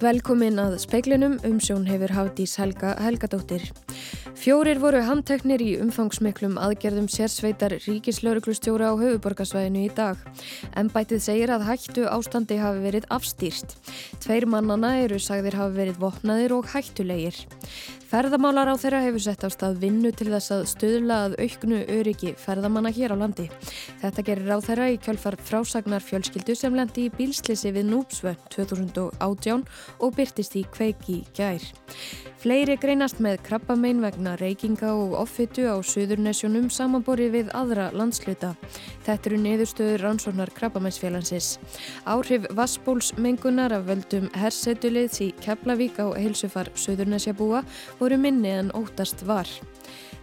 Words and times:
Velkomin 0.00 0.56
að 0.56 0.78
speiklinum 0.80 1.34
um 1.44 1.58
sjón 1.60 1.82
hefur 1.84 2.08
Hafdís 2.16 2.54
Helga 2.56 2.94
Helgadóttir. 3.04 3.66
Fjórir 4.32 4.78
voru 4.80 5.02
handteknir 5.04 5.60
í 5.60 5.74
umfangsmiklum 5.76 6.54
aðgerðum 6.56 7.10
sérsveitar 7.12 7.74
ríkislauruglustjóra 7.84 8.88
á 8.88 8.96
höfuborgarsvæðinu 8.96 9.82
í 9.84 9.90
dag. 9.92 10.16
Embætið 10.80 11.20
segir 11.26 11.52
að 11.52 11.66
hættu 11.68 12.06
ástandi 12.08 12.56
hafi 12.62 12.80
verið 12.86 13.10
afstýrt. 13.12 13.76
Tveir 14.24 14.48
mannana 14.48 14.94
eru 15.02 15.20
sagðir 15.20 15.58
hafi 15.60 15.76
verið 15.82 16.00
vopnaðir 16.00 16.56
og 16.56 16.72
hættulegir. 16.72 17.36
Ferðamálar 18.10 18.66
á 18.66 18.74
þeirra 18.74 19.04
hefur 19.04 19.22
sett 19.22 19.44
á 19.46 19.48
stað 19.54 19.76
vinnu 19.84 20.10
til 20.10 20.32
þess 20.32 20.50
að 20.50 20.64
stöðla 20.66 21.18
að 21.28 21.34
auknu 21.44 21.76
öryggi 21.94 22.32
ferðamanna 22.42 22.90
hér 22.90 23.14
á 23.14 23.16
landi. 23.20 23.44
Þetta 24.00 24.24
gerir 24.26 24.50
á 24.50 24.58
þeirra 24.66 24.88
í 24.90 24.96
kjölfar 24.98 25.36
frásagnar 25.38 26.02
fjölskyldu 26.02 26.56
sem 26.58 26.74
lendi 26.74 27.04
í 27.06 27.12
bílslisi 27.14 27.70
við 27.70 27.86
Núpsvöld 27.92 28.42
2018 28.50 29.62
og 30.02 30.18
byrtist 30.18 30.58
í 30.58 30.64
kveiki 30.74 31.20
gær. 31.38 31.62
Fleiri 32.40 32.74
greinast 32.80 33.20
með 33.22 33.42
krabbamein 33.44 34.00
vegna 34.02 34.32
reykinga 34.40 34.90
og 34.96 35.14
offitu 35.20 35.68
á 35.70 35.76
Suðurnesjónum 35.84 36.70
samanborið 36.72 37.34
við 37.34 37.50
aðra 37.54 37.90
landsluta. 37.92 38.54
Þetta 39.04 39.30
eru 39.30 39.40
niðurstöður 39.44 40.04
rannsóknar 40.06 40.50
krabbameinsfélagsins. 40.56 41.50
Áhrif 42.08 42.48
vassbólsmengunar 42.56 43.76
af 43.76 43.86
völdum 43.90 44.30
hersetuliðs 44.40 45.20
í 45.20 45.30
Keflavík 45.44 46.00
á 46.00 46.10
heilsufar 46.16 46.72
Suðurnesjabúa 46.74 47.60
voru 48.00 48.18
minni 48.18 48.50
en 48.50 48.72
óttast 48.74 49.22
var. 49.28 49.48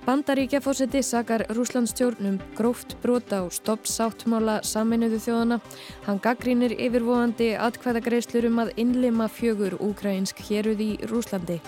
Bandaríkja 0.07 0.61
fórseti 0.63 1.01
sakar 1.03 1.43
Rúslandstjórnum 1.51 2.37
gróft 2.55 2.95
brota 3.03 3.41
og 3.43 3.51
stopp 3.51 3.89
sáttmála 3.91 4.61
saminuðu 4.63 5.19
þjóðana. 5.25 5.57
Hann 6.05 6.21
gaggrínir 6.23 6.77
yfirvóðandi 6.77 7.49
atkvæðagreislur 7.59 8.47
um 8.47 8.61
að 8.63 8.71
innlima 8.79 9.27
fjögur 9.27 9.75
úkrænsk 9.83 10.39
héruð 10.47 10.85
í 10.85 10.91
Rúslandi. 11.11 11.59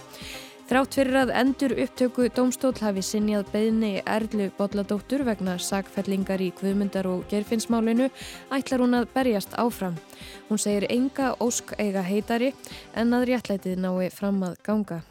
Þrátt 0.70 0.96
fyrir 1.00 1.16
að 1.18 1.32
endur 1.34 1.74
upptöku 1.84 2.30
Dómstól 2.30 2.76
hafi 2.80 3.02
sinjað 3.04 3.48
beðni 3.52 3.92
Erlu 4.06 4.52
Bolladóttur 4.56 5.26
vegna 5.28 5.58
sakfellingar 5.60 6.40
í 6.46 6.52
Guðmundar 6.62 7.10
og 7.10 7.28
Gerfinsmálinu 7.28 8.12
ætlar 8.54 8.86
hún 8.86 9.02
að 9.02 9.12
berjast 9.16 9.60
áfram. 9.60 10.00
Hún 10.48 10.62
segir 10.62 10.86
enga 10.94 11.34
ósk 11.44 11.74
eiga 11.76 12.06
heitari 12.06 12.54
en 12.94 13.18
að 13.18 13.34
réttlætið 13.34 13.82
nái 13.82 14.14
fram 14.14 14.46
að 14.48 14.62
ganga. 14.64 15.02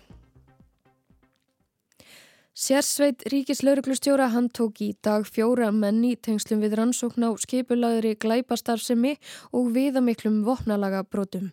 Sérsveit 2.59 3.23
Ríkislauruglustjóra 3.31 4.25
hann 4.33 4.49
tók 4.51 4.81
í 4.83 4.89
dag 5.07 5.23
fjóra 5.31 5.69
menni 5.71 6.17
tengslum 6.19 6.59
við 6.65 6.73
rannsókn 6.81 7.23
á 7.23 7.31
skipulaðri 7.39 8.17
glæpastarfsemi 8.19 9.13
og 9.55 9.69
viðamiklum 9.77 10.41
vopnalaga 10.43 11.05
brotum. 11.07 11.53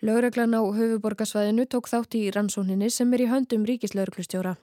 Lauraglan 0.00 0.56
á 0.56 0.64
höfuborgarsvæðinu 0.64 1.68
tók 1.68 1.90
þátt 1.92 2.16
í 2.16 2.30
rannsókninni 2.32 2.88
sem 2.88 3.12
er 3.12 3.26
í 3.26 3.28
höndum 3.28 3.68
Ríkislauruglustjóra. 3.68 4.54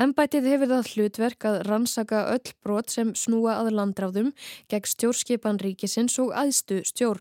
Embætið 0.00 0.48
hefur 0.48 0.72
það 0.72 0.90
hlutverk 0.94 1.44
að 1.50 1.60
rannsaka 1.68 2.24
öll 2.32 2.54
brot 2.64 2.88
sem 2.88 3.12
snúa 3.12 3.60
að 3.60 3.74
landráðum 3.76 4.32
gegn 4.72 4.92
stjórnskipan 4.94 5.60
ríkisins 5.60 6.16
og 6.24 6.32
aðstu 6.32 6.80
stjórn. 6.88 7.20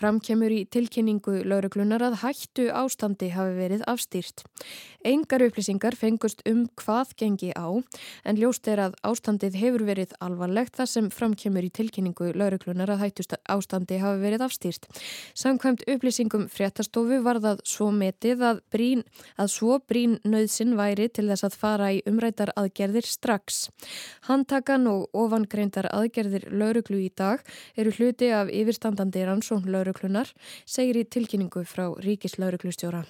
Framkemur 0.00 0.48
í 0.48 0.62
tilkynningu 0.72 1.42
lauruglunar 1.44 2.00
að 2.00 2.14
hættu 2.22 2.70
ástandi 2.72 3.26
hafi 3.34 3.52
verið 3.58 3.82
afstýrt. 3.90 4.46
Engar 5.04 5.42
upplýsingar 5.44 5.92
fengust 5.96 6.40
um 6.48 6.62
hvað 6.80 7.10
gengi 7.20 7.50
á 7.52 7.68
en 8.24 8.38
ljóst 8.40 8.68
er 8.72 8.80
að 8.86 8.96
ástandið 9.04 9.58
hefur 9.60 9.84
verið 9.84 10.14
alvarlegt 10.24 10.78
þar 10.78 10.88
sem 10.88 11.10
framkemur 11.12 11.66
í 11.68 11.72
tilkynningu 11.76 12.30
lauruglunar 12.32 12.94
að 12.94 13.02
hættu 13.02 13.26
ástandi 13.52 13.98
hafi 14.00 14.22
verið 14.22 14.46
afstýrt. 14.46 14.88
Samkvæmt 15.36 15.84
upplýsingum 15.84 16.48
fréttastofu 16.48 17.20
var 17.26 17.42
það 17.44 17.60
svo 17.68 17.90
metið 17.92 18.46
að, 18.54 18.64
brín, 18.72 19.04
að 19.36 19.52
svo 19.52 19.82
brín 19.84 20.16
nöðsin 20.24 20.78
væri 20.80 21.10
til 21.12 21.26
þess 21.28 21.44
að 21.50 21.58
fara 21.60 21.90
í 21.92 22.00
umrætar 22.08 22.54
aðgerðir 22.56 23.04
strax. 23.04 23.66
Handtakan 24.30 24.88
og 24.88 25.12
ofangreindar 25.12 25.92
aðgerðir 25.92 26.48
lauruglu 26.56 27.04
í 27.04 27.12
dag 27.12 27.44
eru 27.76 27.92
hluti 27.98 28.32
af 28.32 28.48
yfirstandandi 28.48 29.28
rannsókn 29.28 29.68
lauruglu 29.68 29.89
lauruglunar, 29.90 30.30
segir 30.66 31.00
í 31.00 31.04
tilkynningu 31.04 31.64
frá 31.66 31.90
Ríkislauruglustjóra. 31.98 33.04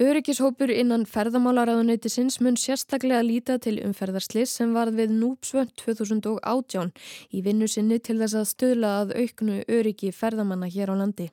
Öryggishópur 0.00 0.70
innan 0.72 1.02
ferðamálaráðunöytisins 1.04 2.38
mun 2.40 2.54
sérstaklega 2.56 3.20
líta 3.20 3.58
til 3.60 3.82
umferðarslis 3.84 4.54
sem 4.56 4.70
varð 4.72 4.96
við 4.96 5.12
Núpsvönd 5.18 5.74
2018 5.76 6.92
í 7.36 7.42
vinnu 7.44 7.68
sinni 7.68 7.98
til 7.98 8.16
þess 8.22 8.38
að 8.38 8.48
stöðla 8.48 8.92
að 9.02 9.12
auknu 9.18 9.58
öryggi 9.68 10.12
ferðamanna 10.14 10.70
hér 10.72 10.94
á 10.94 11.00
landi. 11.02 11.28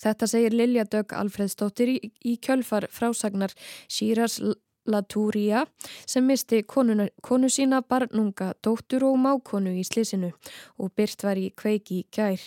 Þetta 0.00 0.30
segir 0.32 0.56
Lilja 0.56 0.86
Dögg 0.88 1.12
Alfredsdóttir 1.12 1.92
í 1.98 2.38
kjölfar 2.40 2.88
frásagnar 2.88 3.52
Sýrars 3.84 4.40
Latúria 4.86 5.66
sem 6.06 6.26
misti 6.26 6.62
konuna, 6.62 7.08
konu 7.22 7.50
sína 7.52 7.82
barnunga, 7.82 8.52
dóttur 8.62 9.06
og 9.10 9.18
mákonu 9.22 9.74
í 9.76 9.84
slísinu 9.86 10.32
og 10.78 10.92
byrt 10.96 11.26
var 11.26 11.40
í 11.40 11.50
kveiki 11.56 12.04
gær. 12.14 12.40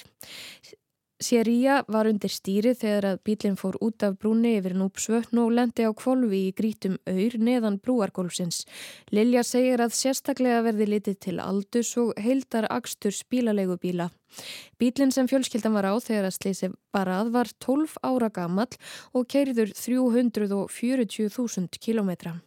Séríja 1.19 1.81
var 1.91 2.07
undir 2.07 2.31
stýri 2.31 2.71
þegar 2.79 3.05
að 3.09 3.17
bílinn 3.27 3.57
fór 3.59 3.75
út 3.83 4.05
af 4.07 4.13
brúni 4.21 4.53
yfir 4.55 4.71
núpsvötn 4.79 5.41
og 5.43 5.51
lendi 5.51 5.83
á 5.83 5.91
kvolvi 5.91 6.45
í 6.47 6.53
grítum 6.55 6.95
auður 7.03 7.35
neðan 7.43 7.79
brúargólfsins. 7.83 8.61
Lilja 9.11 9.43
segir 9.43 9.83
að 9.83 9.97
sérstaklega 9.99 10.63
verði 10.63 10.87
litið 10.93 11.19
til 11.27 11.37
aldus 11.43 11.91
og 11.99 12.15
heildar 12.15 12.69
akstur 12.71 13.11
spílalegubíla. 13.11 14.07
Bílinn 14.79 15.11
sem 15.11 15.27
fjölskyldan 15.27 15.75
var 15.75 15.91
á 15.91 15.99
þegar 15.99 16.29
að 16.29 16.37
sleysi 16.39 16.71
barað 16.95 17.35
var 17.35 17.51
12 17.67 17.99
ára 17.99 18.31
gammal 18.31 18.71
og 19.11 19.27
keiriður 19.27 19.75
340.000 19.75 21.83
kilometra. 21.83 22.39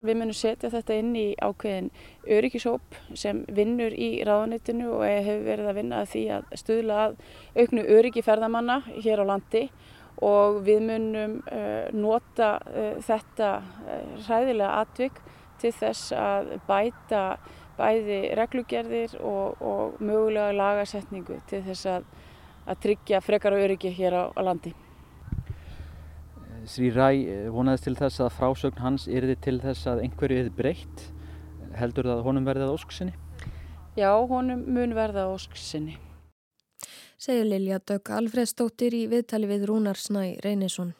Við 0.00 0.16
munum 0.16 0.32
setja 0.32 0.70
þetta 0.72 0.94
inn 0.96 1.08
í 1.12 1.26
ákveðin 1.44 1.90
öryggishóp 2.32 2.94
sem 3.20 3.42
vinnur 3.52 3.92
í 3.92 4.22
ráðanitinu 4.24 4.94
og 4.94 5.02
hefur 5.04 5.42
verið 5.44 5.68
að 5.68 5.76
vinna 5.76 5.98
að 6.00 6.08
því 6.14 6.22
að 6.36 6.46
stuðla 6.62 7.00
að 7.02 7.18
auknu 7.60 7.84
öryggi 7.98 8.22
ferðamanna 8.24 8.78
hér 8.94 9.20
á 9.20 9.24
landi 9.28 9.62
og 10.24 10.62
við 10.64 10.80
munum 10.88 11.36
uh, 11.52 11.92
nota 11.92 12.48
uh, 12.64 12.96
þetta 13.04 13.52
uh, 13.60 14.00
ræðilega 14.24 14.72
atvik 14.86 15.20
til 15.60 15.76
þess 15.82 16.16
að 16.16 16.54
bæta 16.64 17.24
bæði 17.76 18.22
reglugerðir 18.40 19.20
og, 19.20 19.60
og 19.60 20.00
mögulega 20.00 20.56
lagasetningu 20.56 21.42
til 21.52 21.60
þess 21.68 21.92
að, 21.98 22.08
að 22.64 22.86
tryggja 22.86 23.20
frekar 23.20 23.60
öryggi 23.60 23.92
hér 24.00 24.16
á, 24.16 24.24
á 24.32 24.40
landi. 24.48 24.72
Sri 26.70 26.92
Ræ 26.94 27.08
eh, 27.18 27.48
vonaðist 27.50 27.88
til 27.88 27.96
þess 27.98 28.22
að 28.22 28.36
frásögn 28.36 28.84
hans 28.84 29.08
yrði 29.10 29.34
til 29.42 29.56
þess 29.58 29.88
að 29.90 30.04
einhverju 30.04 30.36
hefði 30.38 30.52
breytt. 30.54 31.02
Heldur 31.74 32.06
það 32.06 32.20
að 32.20 32.28
honum 32.28 32.46
verði 32.46 32.66
að 32.68 32.74
ósksinni? 32.76 33.14
Já, 33.98 34.12
honum 34.30 34.62
mun 34.70 34.94
verða 34.94 35.24
að 35.26 35.34
ósksinni. 35.34 35.96
Segir 37.20 37.50
Lilja 37.50 37.80
Dögg 37.82 38.14
Alfredsdóttir 38.14 38.94
í 38.94 39.02
viðtali 39.10 39.50
við 39.50 39.66
Rúnar 39.68 39.98
Snæ 39.98 40.38
Reynisson. 40.46 40.94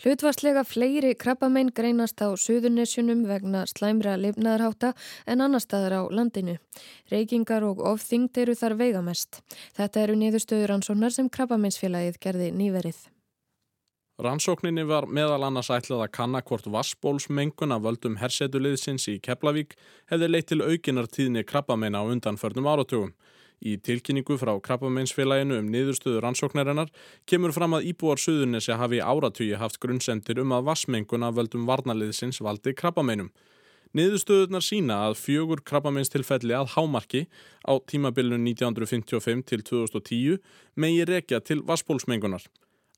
Hlutvarslega 0.00 0.62
fleiri 0.64 1.12
krabbamein 1.18 1.74
greinast 1.76 2.22
á 2.24 2.30
Suðurnesjunum 2.32 3.26
vegna 3.28 3.66
slæmra 3.68 4.14
lifnaðarháta 4.16 4.94
en 5.26 5.42
annar 5.44 5.60
staðar 5.60 5.98
á 6.00 6.02
landinu. 6.08 6.56
Reykingar 7.12 7.66
og 7.66 7.82
ofþyngd 7.82 8.40
eru 8.46 8.56
þar 8.56 8.78
veigamest. 8.80 9.42
Þetta 9.76 10.06
eru 10.06 10.20
niðurstöður 10.22 10.78
ansóknar 10.78 11.12
sem 11.12 11.28
krabbameinsfélagið 11.28 12.22
gerði 12.22 12.54
nýverið. 12.56 13.08
Rannsókninni 14.20 14.82
var 14.84 15.06
meðal 15.08 15.46
annars 15.46 15.70
ætlað 15.72 16.02
að 16.04 16.10
kanna 16.12 16.40
hvort 16.44 16.66
vassbólsmengun 16.68 17.72
af 17.72 17.86
völdum 17.86 18.18
hersetuliðsins 18.20 19.06
í 19.08 19.14
Keflavík 19.24 19.72
hefði 20.12 20.28
leitt 20.28 20.50
til 20.50 20.60
aukinar 20.60 21.08
tíðni 21.08 21.40
krabbameina 21.48 22.02
á 22.04 22.10
undanförnum 22.12 22.68
áratugum. 22.68 23.14
Í 23.64 23.78
tilkynningu 23.80 24.36
frá 24.36 24.52
krabbameinsfélaginu 24.66 25.62
um 25.62 25.72
niðurstöðu 25.72 26.20
rannsóknarinnar 26.20 26.92
kemur 27.24 27.56
fram 27.56 27.78
að 27.78 27.88
íbúar 27.94 28.20
Suðunissi 28.20 28.76
hafi 28.76 29.00
áratugi 29.00 29.56
haft 29.56 29.80
grunnsendir 29.80 30.44
um 30.44 30.52
að 30.52 30.68
vassmengun 30.68 31.24
af 31.24 31.40
völdum 31.40 31.64
varnaliðsins 31.70 32.44
valdi 32.44 32.76
krabbameinum. 32.76 33.32
Niðurstöðunar 33.96 34.64
sína 34.64 35.04
að 35.08 35.16
fjögur 35.24 35.64
krabbameinstilfelli 35.64 36.60
að 36.60 36.74
hámarki 36.76 37.24
á 37.64 37.72
tímabilinu 37.88 38.52
1955 38.52 39.46
til 39.48 39.64
2010 39.64 40.42
megi 40.76 41.08
rekja 41.08 41.40
til 41.40 41.64
vassbólsmengunar. 41.64 42.44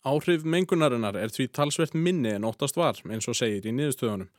Áhrif 0.03 0.43
mengunarinnar 0.43 1.15
er 1.15 1.31
því 1.31 1.45
talsvert 1.55 1.93
minni 1.95 2.33
en 2.35 2.47
óttast 2.49 2.75
var, 2.75 2.99
eins 3.07 3.29
og 3.31 3.37
segir 3.39 3.69
í 3.71 3.75
niðurstöðunum. 3.77 4.33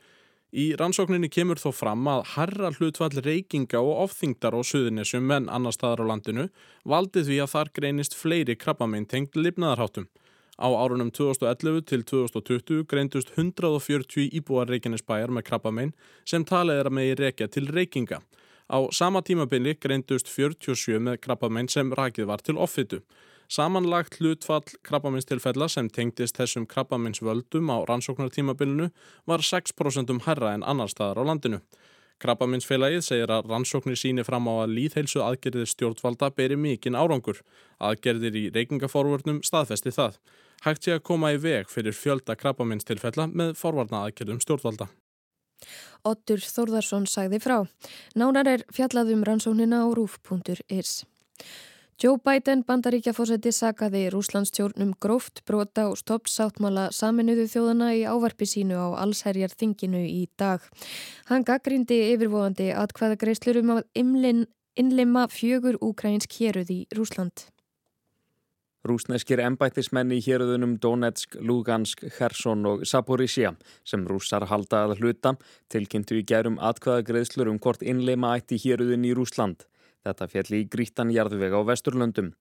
Í 0.54 0.64
rannsókninni 0.78 1.30
kemur 1.32 1.58
þó 1.58 1.70
fram 1.74 2.04
að 2.06 2.26
herra 2.34 2.68
hlutfall 2.76 3.22
reykinga 3.24 3.80
og 3.80 4.04
ofþingdar 4.04 4.54
á 4.54 4.60
suðunisum 4.60 5.32
en 5.34 5.48
annar 5.48 5.74
staðar 5.74 6.04
á 6.04 6.10
landinu 6.12 6.44
valdi 6.84 7.24
því 7.26 7.40
að 7.42 7.50
þar 7.54 7.72
greinist 7.80 8.14
fleiri 8.14 8.54
krabbamein 8.60 9.08
tengd 9.08 9.40
lifnaðarháttum. 9.40 10.06
Á 10.60 10.68
árunum 10.68 11.10
2011 11.10 11.82
til 11.90 12.04
2020 12.06 12.84
greindust 12.86 13.32
140 13.34 14.30
íbúar 14.36 14.68
Reykjanesbæjar 14.70 15.32
með 15.32 15.48
krabbamein 15.48 15.96
sem 16.28 16.44
talið 16.46 16.84
er 16.84 16.92
að 16.92 16.98
megi 17.00 17.18
reykja 17.24 17.48
til 17.48 17.66
reykinga. 17.72 18.20
Á 18.70 18.78
sama 18.92 19.24
tímabili 19.24 19.74
greindust 19.80 20.28
47 20.28 21.00
með 21.00 21.22
krabbamein 21.24 21.72
sem 21.72 21.90
rækið 21.90 22.28
var 22.30 22.44
til 22.44 22.60
offitu. 22.60 23.00
Samanlagt 23.48 24.18
hlutfall 24.20 24.64
krabbaminstilfella 24.86 25.68
sem 25.68 25.90
tengdist 25.92 26.38
þessum 26.40 26.66
krabbaminsvöldum 26.66 27.68
á 27.68 27.84
rannsóknartímabilinu 27.88 28.90
var 29.26 29.44
6% 29.44 30.14
herra 30.26 30.54
en 30.54 30.64
annar 30.64 30.88
staðar 30.88 31.20
á 31.20 31.28
landinu. 31.28 31.60
Krabbaminsfélagið 32.22 33.02
segir 33.04 33.32
að 33.34 33.50
rannsóknir 33.50 33.98
síni 33.98 34.24
fram 34.24 34.46
á 34.48 34.64
að 34.64 34.74
líðheilsu 34.78 35.20
aðgerðið 35.20 35.68
stjórnvalda 35.72 36.30
beri 36.32 36.56
mikinn 36.56 36.96
árangur. 36.96 37.42
Aðgerðir 37.82 38.38
í 38.38 38.44
reykingaforvörnum 38.54 39.42
staðfesti 39.44 39.92
það. 39.92 40.20
Hægt 40.64 40.86
sé 40.86 40.94
að 40.94 41.04
koma 41.10 41.34
í 41.34 41.40
veg 41.42 41.68
fyrir 41.68 41.96
fjölda 41.96 42.38
krabbaminstilfella 42.38 43.26
með 43.28 43.56
forvarna 43.60 44.06
aðgerðum 44.06 44.40
stjórnvalda. 44.40 44.88
Ottur 46.04 46.40
Þórðarsson 46.40 47.06
sagði 47.10 47.40
frá. 47.42 47.58
Nánar 48.16 48.48
er 48.48 48.64
fjallaðum 48.72 49.24
rannsóknina 49.26 49.82
á 49.84 49.88
rúf.is. 49.92 51.02
Joe 52.02 52.18
Biden 52.18 52.64
bandaríkja 52.66 53.12
fórseti 53.14 53.52
sakaði 53.54 54.08
Rúslandstjórnum 54.10 54.96
gróft 54.98 55.44
brota 55.46 55.84
og 55.92 55.98
stoppsáttmála 56.00 56.88
saminuðu 56.90 57.44
þjóðana 57.52 57.92
í 57.94 58.02
ávarpi 58.02 58.48
sínu 58.50 58.74
á 58.74 58.88
allsherjar 59.04 59.54
þinginu 59.54 60.00
í 60.02 60.24
dag. 60.34 60.64
Hann 61.30 61.46
gaggrindi 61.46 62.00
yfirvóðandi 62.10 62.72
að 62.74 62.96
hvaða 62.98 63.18
greiðslur 63.20 63.60
um 63.62 63.76
að 63.76 63.84
innleima 63.94 65.28
fjögur 65.30 65.78
úkrænsk 65.78 66.34
héruð 66.40 66.72
í 66.74 66.80
Rúsland. 66.98 67.46
Rúsneskir 68.84 69.40
embættismenn 69.40 70.10
í 70.12 70.18
héröðunum 70.20 70.74
Donetsk, 70.82 71.38
Lugansk, 71.40 72.02
Kherson 72.18 72.66
og 72.68 72.82
Saporísja 72.84 73.54
sem 73.86 74.02
rússar 74.10 74.44
halda 74.50 74.82
að 74.88 74.98
hluta 74.98 75.36
tilkynntu 75.72 76.18
í 76.18 76.26
gerum 76.26 76.58
atkvæðagreðslur 76.58 77.54
um 77.54 77.62
hvort 77.62 77.86
innleima 77.86 78.34
ætti 78.34 78.58
héröðun 78.60 79.06
í 79.06 79.14
Rúsland. 79.16 79.62
Þetta 80.04 80.28
fjalli 80.28 80.62
í 80.62 80.68
grítan 80.68 81.12
jarðvega 81.14 81.60
á 81.60 81.62
Vesturlöndum. 81.64 82.34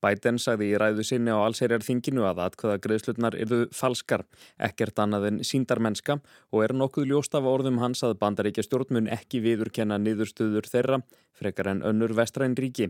Biden 0.00 0.38
sagði 0.40 0.70
í 0.70 0.76
ræðu 0.80 1.04
sinni 1.04 1.32
á 1.34 1.38
allsherjarþinginu 1.44 2.22
að 2.24 2.38
atkvæðagreðslutnar 2.46 3.36
yrðu 3.36 3.58
falskar, 3.76 4.24
ekkert 4.56 5.02
annað 5.02 5.26
en 5.28 5.40
síndarmennska 5.44 6.16
og 6.54 6.64
er 6.64 6.72
nokkuð 6.72 7.10
ljóst 7.10 7.36
af 7.36 7.48
orðum 7.50 7.82
hans 7.82 8.00
að 8.06 8.16
bandaríkja 8.22 8.64
stjórnmun 8.64 9.10
ekki 9.12 9.42
viðurkenna 9.44 9.98
niðurstöður 10.00 10.70
þeirra 10.72 11.02
frekar 11.36 11.74
en 11.74 11.84
önnur 11.84 12.16
vestræn 12.16 12.56
ríki. 12.56 12.88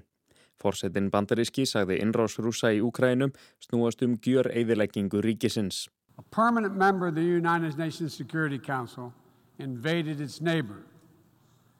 Forsetin 0.60 1.08
bandaríski 1.10 1.64
sagði 1.66 1.98
innrás 2.04 2.36
rúsa 2.38 2.70
í 2.76 2.82
Úkrænum 2.84 3.32
snúast 3.64 4.04
um 4.06 4.18
gjör 4.20 4.50
eðileggingu 4.52 5.24
ríkisins. 5.24 5.88
A 6.18 6.22
permanent 6.22 6.76
member 6.76 7.08
of 7.08 7.14
the 7.14 7.24
United 7.24 7.78
Nations 7.78 8.14
Security 8.14 8.58
Council 8.58 9.12
invaded 9.58 10.20
its 10.20 10.40
neighbor, 10.40 10.84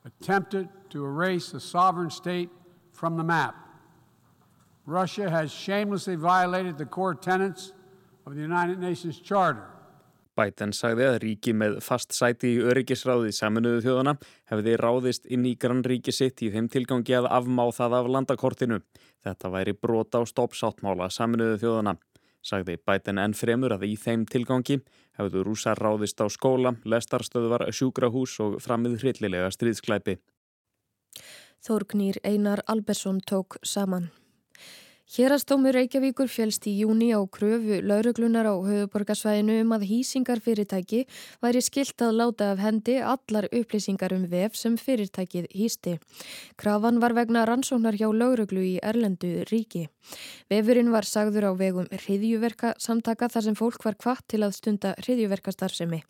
attempted 0.04 0.68
to 0.90 1.04
erase 1.04 1.52
a 1.54 1.60
sovereign 1.60 2.10
state 2.10 2.50
from 2.92 3.16
the 3.16 3.24
map. 3.24 3.54
Russia 4.86 5.30
has 5.30 5.52
shamelessly 5.52 6.16
violated 6.16 6.78
the 6.78 6.86
core 6.86 7.14
tenets 7.14 7.72
of 8.26 8.34
the 8.34 8.40
United 8.40 8.78
Nations 8.78 9.20
Charter. 9.20 9.66
Biden 10.38 10.72
sagði 10.72 11.04
að 11.04 11.18
ríki 11.24 11.52
með 11.52 11.80
fast 11.84 12.14
sæti 12.16 12.54
í 12.54 12.60
öryggisráði 12.70 13.32
saminuðu 13.34 13.82
þjóðana 13.84 14.14
hefði 14.48 14.76
ráðist 14.80 15.26
inn 15.28 15.44
í 15.44 15.56
grannríki 15.60 16.14
sitt 16.14 16.40
í 16.46 16.48
þeim 16.54 16.70
tilgangi 16.72 17.16
að 17.18 17.28
afmá 17.28 17.66
það 17.76 17.96
af 17.98 18.10
landakortinu. 18.14 18.78
Þetta 19.26 19.50
væri 19.52 19.74
brota 19.76 20.22
á 20.22 20.24
stoppsáttmála 20.24 21.10
saminuðu 21.12 21.58
þjóðana. 21.64 21.96
Sagði 22.40 22.78
Biden 22.80 23.20
enn 23.20 23.36
fremur 23.36 23.74
að 23.74 23.84
í 23.90 23.96
þeim 24.00 24.24
tilgangi 24.24 24.78
hefðu 25.20 25.44
rúsar 25.46 25.78
ráðist 25.80 26.20
á 26.20 26.26
skóla, 26.32 26.74
lestarstöðvar, 26.84 27.68
sjúkrahús 27.72 28.38
og 28.42 28.58
framið 28.64 28.98
hryllilega 29.04 29.52
stríðsklæpi. 29.54 30.18
Þórgnýr 31.60 32.20
Einar 32.24 32.64
Albersson 32.66 33.20
tók 33.20 33.58
saman. 33.62 34.08
Hérastómur 35.10 35.74
Reykjavíkur 35.74 36.28
fjölst 36.30 36.68
í 36.70 36.76
júni 36.78 37.08
á 37.10 37.18
kröfu 37.26 37.80
lauruglunar 37.82 38.46
á 38.46 38.54
höfuborgarsvæðinu 38.62 39.56
um 39.64 39.72
að 39.74 39.88
hýsingarfyrirtæki 39.88 41.00
væri 41.42 41.62
skilt 41.66 42.04
að 42.06 42.14
láta 42.20 42.52
af 42.52 42.62
hendi 42.62 42.94
allar 43.02 43.48
upplýsingar 43.50 44.14
um 44.14 44.28
vef 44.30 44.54
sem 44.54 44.76
fyrirtækið 44.78 45.48
hýsti. 45.50 45.96
Krafan 46.54 47.02
var 47.02 47.16
vegna 47.18 47.42
rannsóknar 47.42 47.98
hjá 47.98 48.06
lauruglu 48.06 48.62
í 48.62 48.76
Erlendu 48.78 49.42
ríki. 49.50 49.88
Vefurinn 50.46 50.94
var 50.94 51.02
sagður 51.02 51.50
á 51.50 51.52
vegum 51.58 51.90
hriðjuverka 51.90 52.76
samtaka 52.78 53.26
þar 53.34 53.48
sem 53.48 53.58
fólk 53.58 53.82
var 53.82 53.98
kvart 53.98 54.28
til 54.30 54.44
að 54.46 54.54
stunda 54.60 54.94
hriðjuverkastarfsemi. 55.02 56.04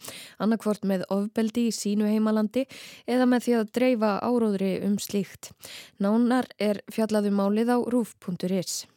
Annarkvort 0.45 0.85
með 0.85 1.09
ofbeldi 1.09 1.71
í 1.71 1.73
sínu 1.73 2.05
heimalandi 2.05 2.69
eða 3.09 3.33
með 3.33 3.49
því 3.49 3.59
að 3.63 3.75
dreifa 3.81 4.15
áróðri 4.21 4.73
um 4.85 5.01
slíkt. 5.01 5.55
Nánar 5.97 6.53
er 6.61 6.85
fjallaðum 6.93 7.41
málið 7.41 7.73
á 7.73 7.79
rúf.is. 7.81 8.90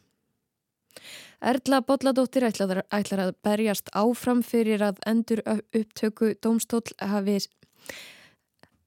Erla 1.44 1.80
Bolladóttir 1.84 2.46
ætlar, 2.48 2.84
ætlar 2.88 3.22
að 3.26 3.32
berjast 3.44 3.90
áfram 3.92 4.42
fyrir 4.46 4.84
að 4.86 5.00
endur 5.10 5.42
upptöku 5.50 6.34
dómstól 6.40 6.84
hafi 7.00 7.38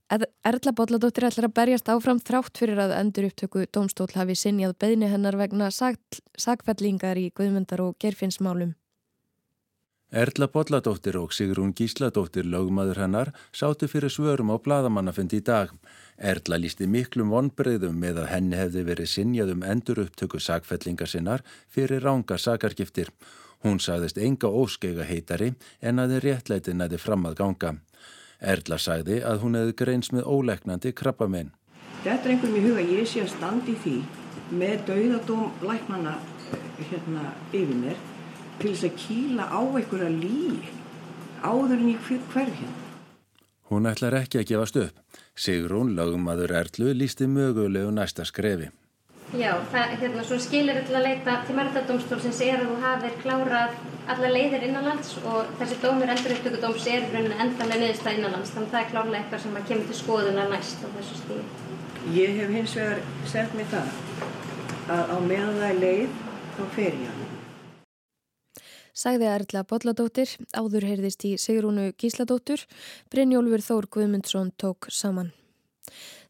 Erla 0.08 0.72
Bolladóttir 0.72 1.28
ætlar 1.28 1.50
að 1.50 1.56
berjast 1.60 1.90
áfram 1.92 2.20
þrátt 2.24 2.58
fyrir 2.58 2.80
að 2.80 2.96
endur 2.96 3.28
upptöku 3.28 3.66
dómstól 3.76 4.08
hafi 4.16 4.38
sinjað 4.40 4.78
beðni 4.80 5.12
hennar 5.12 5.36
vegna 5.36 5.68
sakfellingar 5.76 7.20
í 7.20 7.30
Guðmundar 7.36 7.84
og 7.84 7.98
gerfinsmálum. 8.00 8.72
Erla 10.12 10.48
Bolladóttir 10.48 11.18
og 11.20 11.34
Sigrún 11.36 11.74
Gísladóttir 11.76 12.46
lögmaður 12.48 13.02
hennar 13.02 13.34
sátu 13.52 13.90
fyrir 13.92 14.08
svörum 14.08 14.54
á 14.56 14.58
bladamannafundi 14.64 15.42
í 15.42 15.44
dag. 15.44 15.74
Erla 16.16 16.56
lísti 16.56 16.88
miklum 16.88 17.34
vonbreyðum 17.36 18.00
með 18.00 18.22
að 18.22 18.30
henni 18.32 18.56
hefði 18.56 18.86
verið 18.88 19.12
sinjað 19.12 19.52
um 19.58 19.68
endur 19.68 20.00
upptöku 20.06 20.40
sakfellingar 20.40 21.12
sinnar 21.12 21.44
fyrir 21.68 22.08
ránga 22.08 22.40
sakargiftir. 22.40 23.12
Hún 23.68 23.84
sagðist 23.84 24.18
enga 24.18 24.48
óskeiga 24.48 25.04
heitari 25.04 25.54
en 25.82 26.00
að 26.00 26.16
þið 26.16 26.24
réttleitin 26.24 26.80
næði 26.80 27.04
fram 27.04 27.28
að 27.28 27.40
ganga. 27.44 27.76
Erla 28.40 28.80
sagði 28.80 29.22
að 29.28 29.44
hún 29.44 29.60
hefði 29.60 29.76
greins 29.76 30.16
með 30.16 30.24
ólegnandi 30.24 30.96
krabbamenn. 30.96 31.52
Þetta 32.06 32.24
er 32.24 32.32
einhverjum 32.38 32.62
í 32.62 32.68
huga 32.70 32.92
ég 32.96 33.08
sé 33.12 33.28
að 33.28 33.34
standi 33.36 33.76
því 33.84 33.98
með 34.56 34.86
dauðadóm 34.88 35.50
læknana 35.68 36.22
hérna 36.80 37.34
yfir 37.52 37.76
mér 37.76 38.06
til 38.62 38.74
þess 38.74 38.90
að 38.90 39.00
kýla 39.04 39.48
á 39.54 39.62
einhverja 39.62 40.12
líf 40.14 40.74
áður 41.44 41.78
en 41.78 41.90
ég 41.92 42.12
hver 42.34 42.50
hérna. 42.50 42.84
Hún 43.68 43.88
ætlar 43.90 44.16
ekki 44.22 44.40
að 44.42 44.50
gefast 44.52 44.78
upp. 44.80 45.00
Sigrún, 45.38 45.94
lögumadur 45.98 46.54
Erlu, 46.56 46.94
lísti 46.96 47.28
mögulegu 47.28 47.92
næsta 47.92 48.24
skrefi. 48.26 48.70
Já, 49.36 49.52
það, 49.74 49.94
hérna, 50.02 50.24
svo 50.24 50.38
skilir 50.40 50.78
þetta 50.80 50.96
að 50.96 51.04
leita 51.04 51.34
til 51.44 51.56
mærðardómstólsins 51.58 52.40
er 52.46 52.62
að 52.62 52.70
þú 52.70 52.78
hafið 52.86 53.18
klárað 53.26 53.74
alla 54.14 54.30
leiðir 54.32 54.64
innanlands 54.70 55.18
og 55.20 55.52
þessi 55.60 55.80
dómur 55.84 56.14
enduruptökudóms 56.14 56.88
er 56.88 57.10
endanlega 57.12 57.82
niðurstað 57.82 58.22
innanlands, 58.22 58.56
þannig 58.56 58.70
að 58.70 58.78
það 58.78 58.86
er 58.86 58.92
klárlega 58.94 59.20
eitthvað 59.20 59.44
sem 59.44 59.60
að 59.60 59.68
kemur 59.74 59.92
til 59.92 60.00
skoðuna 60.00 60.48
næst 60.54 60.80
á 60.80 60.88
þessu 60.96 61.20
stíði. 61.20 61.48
Ég 62.16 62.40
hef 62.40 62.56
hins 62.56 62.78
vegar 62.80 63.04
sett 63.28 63.58
mér 63.60 63.72
það 63.76 63.96
að 64.96 65.12
á 65.12 65.18
meðan 65.28 65.60
það 65.60 65.72
er 65.74 65.82
leið, 65.84 66.22
þá 66.56 66.64
fer 66.78 67.02
ég 67.04 67.10
hann 67.12 67.37
sagði 68.98 69.30
Erla 69.30 69.64
Bolladóttir, 69.70 70.32
áður 70.58 70.88
heyrðist 70.90 71.26
í 71.30 71.36
Sigrúnu 71.42 71.92
Gísladóttur, 72.02 72.64
Brynjólfur 73.14 73.66
Þór 73.70 73.92
Guðmundsson 73.94 74.56
tók 74.58 74.90
saman. 74.90 75.37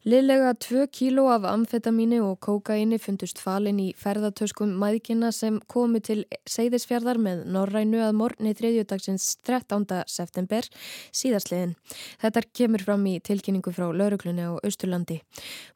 Liðlega 0.05 0.53
2 0.61 0.85
kíló 0.93 1.23
af 1.33 1.43
amfetamíni 1.49 2.19
og 2.21 2.37
kókaini 2.39 2.99
fundust 3.01 3.39
falin 3.41 3.79
í 3.81 3.87
ferðartöskum 3.97 4.75
maðkina 4.77 5.31
sem 5.33 5.57
komu 5.67 5.97
til 6.05 6.19
Seyðisfjardar 6.47 7.17
með 7.17 7.41
Norrænu 7.49 8.03
að 8.05 8.13
morni 8.19 8.53
þriðjödagsins 8.55 9.25
13. 9.41 10.05
september 10.07 10.67
síðastliðin. 11.09 11.73
Þetta 12.21 12.43
kemur 12.53 12.85
fram 12.85 13.07
í 13.09 13.15
tilkynningu 13.25 13.73
frá 13.73 13.89
lauruglunni 13.89 14.45
á 14.45 14.53
Östurlandi. 14.61 15.17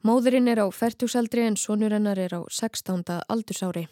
Móðurinn 0.06 0.46
er 0.48 0.62
á 0.62 0.66
færtúsaldri 0.70 1.42
en 1.42 1.58
sonurennar 1.58 2.22
er 2.22 2.38
á 2.38 2.40
16. 2.46 3.02
aldursári. 3.26 3.88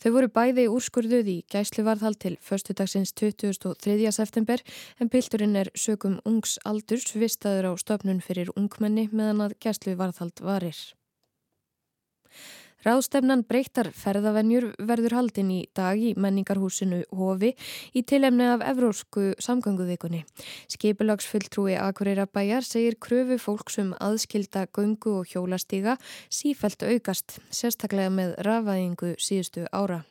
Þau 0.00 0.10
voru 0.16 0.32
bæði 0.32 0.66
úrskurðuð 0.72 1.28
í 1.28 1.36
gæsluvarðhald 1.52 2.18
til 2.24 2.38
förstudagsins 2.40 3.12
23. 3.12 4.10
september 4.16 4.64
en 4.98 5.12
pilturinn 5.12 5.60
er 5.60 5.70
sögum 5.76 6.18
ungs 6.24 6.56
aldurs 6.64 7.12
vistaður 7.14 7.70
á 7.70 7.72
stofnun 7.78 8.24
fyrir 8.24 8.50
ungmenni 8.56 9.10
meðan 9.12 9.44
að 9.44 9.58
gæslu 9.60 9.83
gæslu 9.84 9.98
varðhald 9.98 10.40
varir. 10.40 10.76
Ráðstefnan 12.84 13.46
breytar 13.48 13.88
ferðavennjur 13.96 14.74
verður 14.76 15.14
haldin 15.16 15.50
í 15.50 15.60
dag 15.72 15.96
í 15.96 16.12
menningarhúsinu 16.20 17.04
Hofi 17.16 17.54
í 17.96 18.02
tilemni 18.04 18.44
af 18.44 18.60
Evrósku 18.60 19.32
samgönguvikunni. 19.40 20.24
Skipulagsfulltrúi 20.68 21.78
Akureyra 21.80 22.26
bæjar 22.26 22.62
segir 22.62 22.98
kröfu 23.00 23.38
fólksum 23.40 23.94
aðskilda 24.00 24.66
göngu 24.68 25.22
og 25.22 25.32
hjólastíga 25.32 25.96
sífælt 26.28 26.84
aukast, 26.84 27.40
sérstaklega 27.48 28.12
með 28.12 28.36
rafaðingu 28.44 29.14
síðustu 29.16 29.64
ára. 29.72 30.02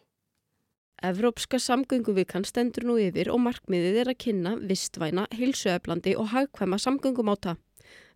Evrópska 1.03 1.60
samgönguvikan 1.60 2.46
stendur 2.48 2.88
nú 2.89 2.98
yfir 2.98 3.30
og 3.30 3.44
markmiðið 3.44 4.01
er 4.01 4.10
að 4.15 4.22
kynna 4.24 4.56
vistvæna, 4.58 5.27
hilsueflandi 5.36 6.15
og 6.18 6.32
hagkvæma 6.34 6.82
samgöngumáta. 6.82 7.58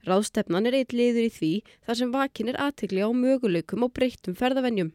Ráðstefnan 0.08 0.70
er 0.70 0.78
eitt 0.80 0.94
liður 0.96 1.26
í 1.28 1.34
því 1.34 1.52
þar 1.88 2.00
sem 2.00 2.14
vakin 2.14 2.54
er 2.54 2.62
aðtegli 2.64 3.04
á 3.04 3.10
möguleikum 3.12 3.84
og 3.84 3.92
breyttum 3.98 4.38
ferðavennjum. 4.40 4.94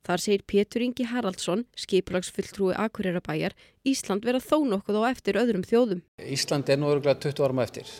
Þar 0.00 0.22
segir 0.22 0.42
Pétur 0.48 0.82
Ingi 0.84 1.04
Haraldsson, 1.04 1.66
skiplagsfulltrúi 1.76 2.72
Akureyrabæjar, 2.72 3.52
Ísland 3.84 4.24
vera 4.24 4.40
þó 4.40 4.62
nokkuð 4.68 4.96
á 4.96 5.12
eftir 5.12 5.36
öðrum 5.40 5.64
þjóðum. 5.68 6.00
Ísland 6.24 6.72
er 6.72 6.80
nú 6.80 6.88
öruglega 6.88 7.20
20 7.20 7.44
árum 7.44 7.60
eftir, 7.60 7.90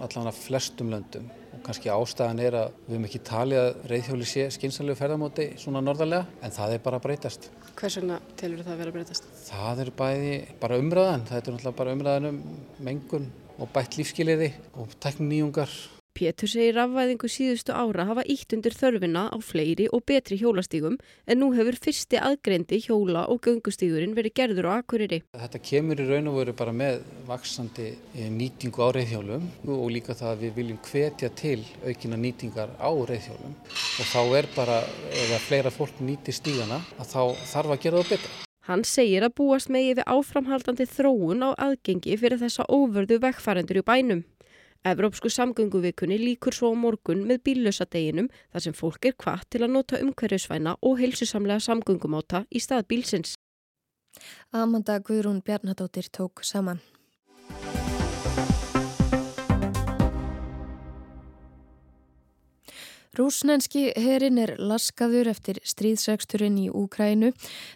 allavega 0.00 0.32
flestum 0.38 0.92
löndum 0.92 1.28
og 1.52 1.60
kannski 1.66 1.92
ástæðan 1.92 2.40
er 2.44 2.56
að 2.62 2.72
við 2.86 2.94
hefum 2.94 3.06
ekki 3.10 3.22
talið 3.28 3.60
að 3.60 3.84
reyðhjóli 3.92 4.28
sé 4.28 4.48
skynsalegu 4.56 4.98
ferðamóti 4.98 5.50
svona 5.60 5.84
norðarlega 5.84 6.40
en 6.44 6.56
það 6.56 6.76
er 6.78 6.84
bara 6.88 7.00
að 7.00 7.06
breytast. 7.10 7.50
Hvers 7.76 8.00
vegna 8.00 8.18
telur 8.40 8.64
það 8.64 8.74
að 8.74 8.82
vera 8.82 8.92
að 8.92 8.98
breytast? 8.98 9.30
Það 9.50 9.84
er 9.84 9.94
bæði 10.00 10.34
bara 10.64 10.80
umræðan, 10.80 11.28
það 11.28 11.36
er 11.38 11.44
náttúrulega 11.44 11.78
bara 11.82 11.96
umræðan 11.98 12.30
um 12.32 12.42
mengun 12.88 13.32
og 13.58 13.70
bætt 13.74 13.98
lífskiliði 13.98 14.52
og 14.80 14.96
tekníungar 15.02 15.72
Pétur 16.14 16.46
segir 16.46 16.76
rafvæðingu 16.78 17.26
síðustu 17.26 17.72
ára 17.74 18.04
hafa 18.06 18.22
ítt 18.30 18.52
undir 18.54 18.74
þörfina 18.78 19.24
á 19.34 19.38
fleiri 19.42 19.88
og 19.90 20.04
betri 20.06 20.36
hjólastígum 20.38 20.94
en 21.26 21.40
nú 21.42 21.48
hefur 21.56 21.74
fyrsti 21.86 22.20
aðgreindi 22.22 22.78
hjóla 22.84 23.24
og 23.32 23.40
göngustígurinn 23.48 24.14
verið 24.14 24.36
gerður 24.38 24.68
á 24.70 24.72
Akureyri. 24.76 25.24
Þetta 25.34 25.62
kemur 25.70 26.04
í 26.04 26.06
raun 26.06 26.30
og 26.30 26.38
veru 26.38 26.54
bara 26.54 26.76
með 26.84 27.02
vaksandi 27.26 27.88
eh, 27.90 28.30
nýtingu 28.30 28.86
á 28.86 28.94
reyðhjólum 28.94 29.50
og 29.74 29.84
líka 29.90 30.14
það 30.14 30.30
að 30.36 30.46
við 30.46 30.56
viljum 30.60 30.80
hvetja 30.86 31.34
til 31.34 31.58
aukina 31.82 32.22
nýtingar 32.28 32.78
á 32.78 32.90
reyðhjólum 32.94 33.58
og 33.74 34.10
þá 34.14 34.22
er 34.38 34.52
bara, 34.54 34.80
ef 35.10 35.34
að 35.34 35.46
fleira 35.50 35.74
fólk 35.74 35.98
nýtir 35.98 36.38
stígana, 36.38 36.78
að 36.94 37.10
þá 37.10 37.22
þarf 37.56 37.74
að 37.74 37.86
gera 37.88 38.04
það 38.04 38.14
betra. 38.14 38.53
Hann 38.64 38.80
segir 38.88 39.24
að 39.26 39.34
búast 39.36 39.68
megið 39.68 39.98
við 39.98 40.06
áframhaldandi 40.08 40.86
þróun 40.88 41.44
á 41.44 41.50
aðgengi 41.66 42.16
fyrir 42.16 42.40
þessa 42.40 42.64
óvörðu 42.72 43.18
vekkfærendur 43.20 43.82
í 43.82 43.84
bænum. 43.84 44.22
Evrópsku 44.84 45.28
samgönguvikunni 45.32 46.16
líkur 46.20 46.56
svo 46.56 46.72
á 46.72 46.76
morgun 46.76 47.26
með 47.28 47.42
bíllösadeginum 47.48 48.30
þar 48.52 48.64
sem 48.64 48.76
fólk 48.76 49.08
er 49.08 49.16
kvart 49.20 49.48
til 49.52 49.62
að 49.64 49.74
nota 49.76 50.00
umhverjusvæna 50.00 50.76
og 50.80 51.00
heilsusamlega 51.00 51.60
samgöngumáta 51.60 52.44
í 52.48 52.60
stað 52.64 52.88
bílsins. 52.92 53.36
Amanda 54.52 55.00
Guðrún 55.00 55.44
Bjarnadóttir 55.44 56.08
tók 56.08 56.44
saman. 56.44 56.80
Rúsnenski 63.14 63.92
herin 63.94 64.40
er 64.42 64.56
laskaður 64.58 65.28
eftir 65.30 65.60
stríðsregsturinn 65.62 66.56
í 66.58 66.64
Úkrænu. 66.74 67.30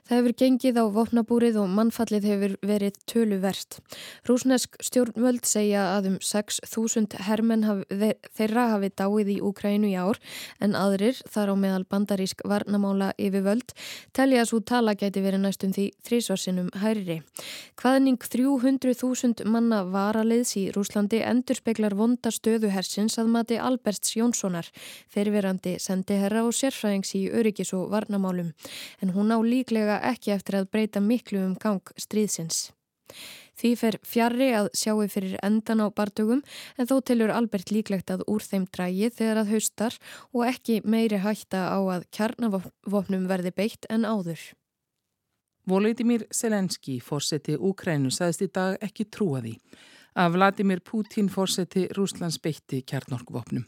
Það 0.09 0.17
hefur 0.17 0.35
gengið 0.41 0.81
á 0.83 0.85
vopnabúrið 0.97 1.59
og 1.63 1.69
mannfallið 1.77 2.27
hefur 2.27 2.55
verið 2.67 2.99
töluvert. 3.07 3.79
Rúsnesk 4.27 4.75
stjórnvöld 4.83 5.47
segja 5.47 5.85
að 5.95 6.09
um 6.11 6.17
6.000 6.19 7.23
hermenn 7.29 7.67
haf, 7.69 7.85
þeirra 8.35 8.65
hafi 8.73 8.91
dáið 8.99 9.31
í 9.37 9.39
Úkrænu 9.47 9.93
í 9.93 9.95
ár 9.95 10.19
en 10.59 10.75
aðrir, 10.75 11.21
þar 11.31 11.55
á 11.55 11.57
meðal 11.63 11.87
bandarísk 11.87 12.43
varnamála 12.43 13.13
yfirvöld, 13.15 13.77
telja 14.19 14.43
svo 14.49 14.59
tala 14.59 14.97
gæti 14.99 15.23
verið 15.23 15.45
næstum 15.45 15.71
því 15.77 15.87
þrísvarsinum 16.09 16.73
hærri. 16.83 17.21
Hvaðning 17.79 18.19
300.000 18.27 19.47
manna 19.47 19.85
varaliðs 19.87 20.57
í 20.59 20.67
Rúslandi 20.75 21.23
endur 21.23 21.63
speklar 21.63 21.95
vonda 21.95 22.35
stöðuhersins 22.35 23.21
að 23.23 23.33
mati 23.39 23.63
Alberts 23.63 24.17
Jónssonar 24.19 24.67
fyrir 25.07 25.28
fyrverandi 25.29 25.77
sendiherra 25.83 26.45
og 26.47 26.55
sérfræðings 26.57 27.13
í 27.19 27.27
öryggis 27.29 27.75
og 27.77 27.91
varnamálum 27.93 28.55
en 29.03 29.13
hún 29.13 29.33
á 29.33 29.39
líklega 29.45 30.01
ekki 30.09 30.33
eftir 30.33 30.61
að 30.61 30.71
breyta 30.73 31.01
miklu 31.05 31.43
um 31.45 31.55
gang 31.61 31.93
stríðsins. 32.01 32.71
Því 33.59 33.73
fer 33.81 33.99
fjarrri 34.07 34.49
að 34.55 34.69
sjáu 34.77 35.03
fyrir 35.11 35.37
endan 35.43 35.83
á 35.83 35.87
bardugum 35.91 36.43
en 36.79 36.87
þó 36.87 37.01
tilur 37.03 37.33
Albert 37.35 37.73
líklegt 37.75 38.13
að 38.15 38.25
úr 38.31 38.45
þeim 38.45 38.69
drægi 38.71 39.11
þegar 39.11 39.43
að 39.43 39.53
haustar 39.53 39.99
og 40.33 40.47
ekki 40.47 40.81
meiri 40.85 41.21
hætta 41.25 41.67
á 41.75 41.79
að 41.83 42.07
kjarnavopnum 42.15 43.27
verði 43.29 43.53
beitt 43.57 43.89
en 43.91 44.07
áður. 44.07 44.41
Volodymyr 45.69 46.25
Selenski, 46.33 46.97
fórseti 47.05 47.59
Úkrænu, 47.59 48.13
sagðist 48.15 48.47
í 48.47 48.53
dag 48.55 48.79
ekki 48.81 49.05
trúa 49.13 49.43
því 49.45 49.59
að 50.19 50.35
Vladimir 50.35 50.81
Putin 50.83 51.29
fórseti 51.31 51.87
Rúslands 51.95 52.39
beitti 52.43 52.81
kjarnorkvopnum. 52.83 53.67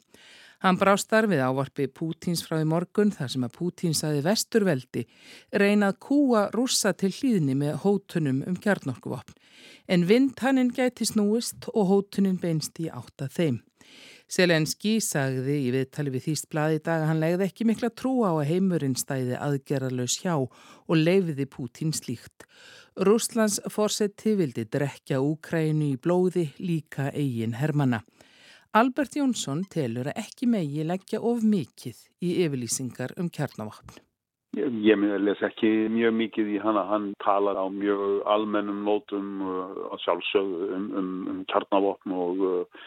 Hann 0.61 0.77
brást 0.77 1.09
þar 1.09 1.31
við 1.31 1.41
ávarpi 1.41 1.87
Pútins 1.89 2.43
frá 2.45 2.59
í 2.61 2.67
morgun 2.69 3.13
þar 3.15 3.31
sem 3.33 3.45
að 3.47 3.55
Pútin 3.57 3.95
saði 3.97 4.21
vesturveldi 4.27 5.07
reynað 5.57 5.97
kúa 6.05 6.43
rússa 6.53 6.93
til 6.93 7.09
hlýðni 7.17 7.57
með 7.57 7.79
hótunum 7.87 8.43
um 8.45 8.59
kjarnorkuvopn. 8.61 9.39
En 9.89 10.05
vind 10.09 10.37
hanninn 10.45 10.75
gæti 10.77 11.09
snúist 11.09 11.71
og 11.73 11.89
hótunin 11.89 12.37
beinst 12.41 12.77
í 12.81 12.91
átta 12.93 13.31
þeim. 13.33 13.63
Selenski 14.31 14.99
sagði 15.03 15.57
í 15.65 15.71
viðtali 15.75 16.13
við 16.15 16.27
Þýst 16.29 16.51
bladi 16.53 16.77
í 16.79 16.83
dag 16.85 17.01
að 17.03 17.09
hann 17.09 17.23
legði 17.25 17.49
ekki 17.49 17.67
mikla 17.67 17.89
trú 17.91 18.13
á 18.23 18.31
að 18.37 18.51
heimurinn 18.53 18.95
stæði 19.01 19.41
aðgerralös 19.41 20.21
hjá 20.21 20.37
og 20.37 20.93
leifiði 20.95 21.49
Pútin 21.51 21.97
slíkt. 21.97 22.45
Rúslands 23.01 23.59
fórseti 23.73 24.37
vildi 24.39 24.69
drekja 24.69 25.19
Úkrænu 25.25 25.95
í 25.95 25.99
blóði 25.99 26.51
líka 26.61 27.09
eigin 27.11 27.57
hermana. 27.59 28.05
Albert 28.71 29.17
Jónsson 29.19 29.65
telur 29.67 30.07
að 30.13 30.21
ekki 30.21 30.47
megi 30.47 30.85
leggja 30.87 31.19
of 31.27 31.41
mikið 31.43 32.05
í 32.23 32.37
yfirlýsingar 32.45 33.17
um 33.19 33.27
kjarnavapn. 33.27 33.97
Ég, 34.55 34.77
ég 34.87 35.03
les 35.27 35.43
ekki 35.43 35.71
mjög 35.91 36.15
mikið 36.15 36.53
í 36.55 36.61
hana, 36.63 36.85
hann 36.87 37.09
talar 37.25 37.59
á 37.59 37.67
mjög 37.67 38.23
almennum 38.31 38.85
nótum 38.87 39.43
uh, 39.43 39.97
sjálfsögðu 40.05 40.71
um, 40.77 40.87
um, 41.01 41.11
um 41.33 41.41
kjarnavapn 41.51 42.15
og 42.15 42.47
uh, 42.47 42.87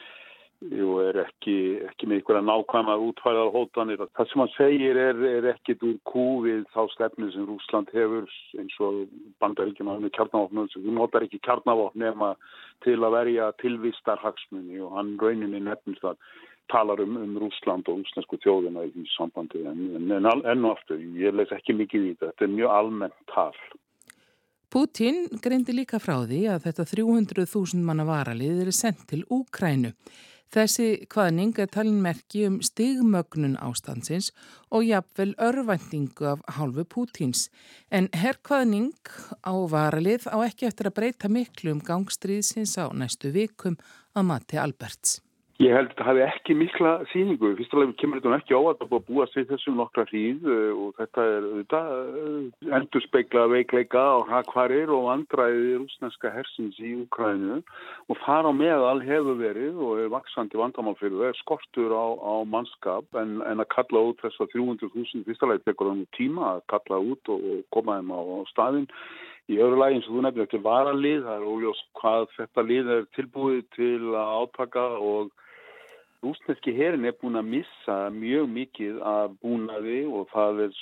og 0.72 1.00
er 1.03 1.20
ekki, 1.24 1.55
ekki 1.89 2.08
með 2.08 2.20
einhverja 2.20 2.43
nákvæma 2.48 2.96
útfæðar 3.08 3.51
hótanir. 3.55 4.05
Það 4.15 4.29
sem 4.29 4.43
hann 4.43 4.53
segir 4.55 5.00
er, 5.00 5.20
er 5.29 5.50
ekkit 5.53 5.84
úr 5.88 5.98
kú 6.10 6.25
við 6.46 6.63
þá 6.75 6.82
stefni 6.93 7.29
sem 7.34 7.46
Rúsland 7.50 7.91
hefur 7.96 8.29
eins 8.62 8.79
og 8.84 9.03
bandaríkjum 9.43 9.91
hennu 9.91 10.12
kjarnavopnum 10.15 10.72
sem 10.72 10.86
hún 10.88 10.98
notar 11.01 11.27
ekki 11.27 11.41
kjarnavopn 11.43 12.03
nema 12.05 12.34
til 12.86 13.00
að 13.01 13.15
verja 13.17 13.51
tilvistar 13.62 14.22
hagsmunni 14.24 14.82
og 14.84 14.98
hann 14.98 15.13
rauninni 15.22 15.62
nefnist 15.63 16.08
að 16.08 16.20
talar 16.72 17.01
um, 17.03 17.17
um 17.20 17.38
Rúsland 17.43 17.89
og 17.91 18.01
rúslandsku 18.01 18.39
þjóðina 18.43 18.86
í 18.88 19.08
sambandi 19.17 19.63
en, 19.67 19.88
en, 20.15 20.27
en 20.27 20.67
aftur, 20.72 21.01
ég 21.20 21.36
leys 21.36 21.51
ekki 21.53 21.75
mikið 21.75 22.05
í 22.05 22.12
þetta, 22.13 22.32
þetta 22.32 22.48
er 22.48 22.53
mjög 22.58 22.75
almennt 22.79 23.24
tal. 23.34 23.55
Putin 24.74 25.27
greindi 25.38 25.75
líka 25.75 26.00
frá 26.01 26.15
því 26.25 26.46
að 26.50 26.63
þetta 26.70 26.88
300.000 26.96 27.84
manna 27.86 28.08
varalið 28.08 28.63
er 28.63 28.72
sendt 28.74 29.03
til 29.12 29.22
Úkrænu. 29.29 29.91
Þessi 30.54 31.08
hvaðning 31.10 31.58
er 31.58 31.70
talinmerki 31.72 32.44
um 32.50 32.60
stigmögnun 32.62 33.56
ástansins 33.58 34.32
og 34.70 34.86
jafnvel 34.86 35.34
örvendingu 35.42 36.28
af 36.34 36.44
hálfu 36.58 36.86
Pútins. 36.86 37.48
En 37.90 38.10
herrkvaðning 38.14 38.94
á 39.42 39.54
varalið 39.72 40.28
á 40.30 40.38
ekki 40.46 40.68
eftir 40.70 40.92
að 40.92 40.98
breyta 41.00 41.30
miklu 41.32 41.74
um 41.74 41.82
gangstriðsins 41.82 42.78
á 42.78 42.92
næstu 42.94 43.34
vikum 43.34 43.80
að 44.14 44.30
mati 44.30 44.60
Alberts. 44.62 45.22
Ég 45.63 45.72
held 45.72 45.91
að 45.93 46.00
það 46.00 46.08
hefði 46.10 46.24
ekki 46.25 46.53
mikla 46.60 46.89
síningu. 47.13 47.50
Fyrst 47.55 47.74
og 47.75 47.79
alveg 47.79 48.00
kemur 48.01 48.20
þetta 48.20 48.36
ekki 48.36 48.55
á 48.58 48.60
að 48.60 48.79
það 48.79 48.89
búið 48.89 48.98
að 48.98 49.05
búa 49.08 49.25
sig 49.32 49.46
þessum 49.48 49.77
nokkra 49.79 50.03
hríð 50.10 50.48
eh, 50.51 50.72
og 50.75 50.96
þetta 50.98 51.25
er 51.29 51.46
auðvitað 51.48 51.91
eh, 51.93 52.72
endur 52.79 53.03
speikla 53.05 53.43
veikleika 53.51 54.01
og 54.17 54.25
hrakvarir 54.27 54.91
og 54.91 55.08
andræði 55.13 55.77
rúsneska 55.77 56.32
hersins 56.34 56.79
í 56.84 56.91
Ukrænu 57.05 57.62
og 57.62 58.20
þar 58.25 58.50
á 58.50 58.51
meðal 58.58 59.00
hefur 59.05 59.38
verið 59.39 59.79
og 59.86 60.01
er 60.03 60.10
vaksandi 60.12 60.60
vandamál 60.60 60.98
fyrir 61.00 61.22
það 61.22 61.29
er 61.29 61.39
skortur 61.39 61.96
á, 61.96 62.05
á 62.12 62.34
mannskap 62.55 63.22
en, 63.22 63.38
en 63.48 63.63
að 63.63 63.70
kalla 63.77 64.01
út 64.10 64.20
þess 64.25 64.43
að 64.43 64.58
300.000 64.58 65.24
fyrst 65.29 65.46
og 65.46 65.48
alveg 65.48 65.63
tekur 65.70 65.93
nú 65.93 66.10
tíma 66.17 66.58
að 66.58 66.65
kalla 66.74 67.00
út 67.13 67.32
og, 67.32 67.46
og 67.53 67.62
koma 67.77 68.01
þeim 68.01 68.12
á, 68.12 68.20
á 68.20 68.39
staðinn. 68.51 68.89
Í 69.51 69.62
öðru 69.63 69.79
lagi 69.79 69.98
eins 70.00 70.10
og 70.10 70.17
þú 70.17 70.25
nefnir 70.25 70.46
þetta 70.46 70.60
er 70.60 70.67
varalið, 70.67 71.24
það 71.24 71.39
er 71.39 71.48
óljós 71.53 71.82
hvað 72.01 72.27
þetta 72.36 72.67
lið 72.67 72.91
er 72.98 73.08
tilbúið 73.15 73.63
til 73.75 73.96
að 74.12 74.36
átaka 74.41 74.86
og 75.00 75.32
Rúsneski 76.24 76.72
herin 76.77 77.03
er 77.03 77.15
búin 77.20 77.36
að 77.36 77.50
missa 77.51 77.96
mjög 78.15 78.46
mikið 78.56 79.00
af 79.03 79.34
búnaði 79.44 79.98
og 80.08 80.30
það 80.32 80.62
er, 80.65 80.77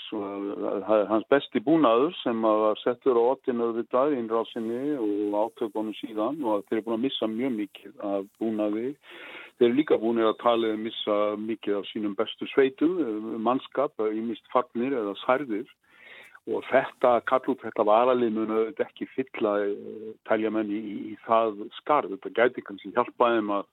hans 1.09 1.25
besti 1.33 1.61
búnaður 1.65 2.13
sem 2.19 2.45
var 2.45 2.77
settur 2.83 3.17
á 3.17 3.23
8. 3.33 3.55
auðvitað 3.57 4.13
innrásinni 4.19 4.81
og 5.01 5.37
átökunum 5.41 5.97
síðan 5.97 6.37
og 6.45 6.61
þeir 6.67 6.77
eru 6.77 6.85
búin 6.85 6.97
að 6.99 7.05
missa 7.07 7.31
mjög 7.33 7.55
mikið 7.57 8.05
af 8.11 8.29
búnaði. 8.37 8.87
Þeir 9.57 9.67
eru 9.69 9.79
líka 9.79 9.99
búin 10.03 10.21
að 10.21 10.37
tala 10.43 10.69
um 10.69 10.77
að 10.77 10.85
missa 10.85 11.17
mikið 11.49 11.79
af 11.79 11.89
sínum 11.89 12.17
bestu 12.21 12.49
sveitum, 12.53 12.97
mannskap, 13.41 13.97
í 13.97 14.21
mist 14.21 14.45
farnir 14.53 14.93
eða 14.93 15.17
særðir 15.25 15.65
og 16.49 16.63
þetta 16.71 17.19
kall 17.29 17.53
út 17.53 17.61
þetta 17.61 17.85
varalið 17.85 18.31
mun 18.33 18.53
auðvitað 18.55 18.87
ekki 18.87 19.07
fylla 19.13 19.55
eh, 19.61 20.13
tæljamenn 20.29 20.71
í, 20.73 20.79
í 21.11 21.15
það 21.27 21.67
skarð 21.77 22.15
þetta 22.15 22.31
gæti 22.39 22.63
kannski 22.65 22.93
hjálpaði 22.95 23.43
um 23.43 23.51
að 23.59 23.67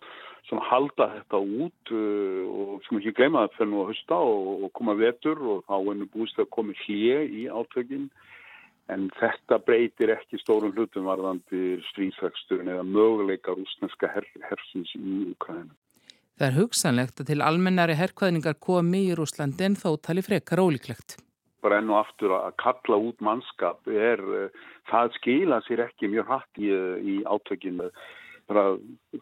halda 0.69 1.09
þetta 1.15 1.41
út 1.45 1.93
uh, 1.93 2.45
og 2.49 2.85
sem 2.87 3.01
ekki 3.01 3.15
gleyma 3.19 3.47
það 3.47 3.57
fyrir 3.57 3.71
nú 3.73 3.83
að 3.83 3.91
hösta 3.93 4.21
og, 4.31 4.47
og 4.65 4.73
koma 4.79 4.95
vetur 4.97 5.43
og 5.55 5.65
þá 5.69 5.77
nú 5.99 6.09
búist 6.13 6.41
að 6.41 6.51
koma 6.55 6.77
hlið 6.85 7.35
í 7.37 7.45
átökin 7.53 8.09
en 8.89 9.11
þetta 9.19 9.59
breytir 9.65 10.15
ekki 10.15 10.41
stórum 10.41 10.73
hlutum 10.73 11.09
varðandi 11.09 11.77
stríðsvægsturinn 11.91 12.73
eða 12.73 12.87
möguleika 12.89 13.53
rúsneska 13.53 14.09
her, 14.15 14.25
hersins 14.49 14.95
í 14.97 15.29
Ukraina. 15.35 15.73
Það 16.39 16.49
er 16.49 16.59
hugsanlegt 16.63 17.21
að 17.21 17.33
til 17.33 17.41
almennari 17.45 17.97
herrkvæðningar 17.99 18.57
komi 18.63 19.09
í 19.11 19.17
Rúslandi 19.19 19.67
en 19.69 19.77
þó 19.77 19.99
tali 20.01 20.23
frekar 20.25 20.63
ólíklegt. 20.63 21.19
Bara 21.65 21.81
enn 21.81 21.93
og 21.93 22.01
aftur 22.03 22.35
að 22.37 22.57
kalla 22.63 23.01
út 23.09 23.21
mannskap 23.25 23.91
er, 23.91 24.23
það 24.91 25.15
skila 25.19 25.61
sér 25.67 25.85
ekki 25.89 26.11
mjög 26.13 26.31
hratt 26.31 26.61
í, 26.63 26.73
í 26.73 27.15
átökinu. 27.27 27.91
Það 28.49 28.79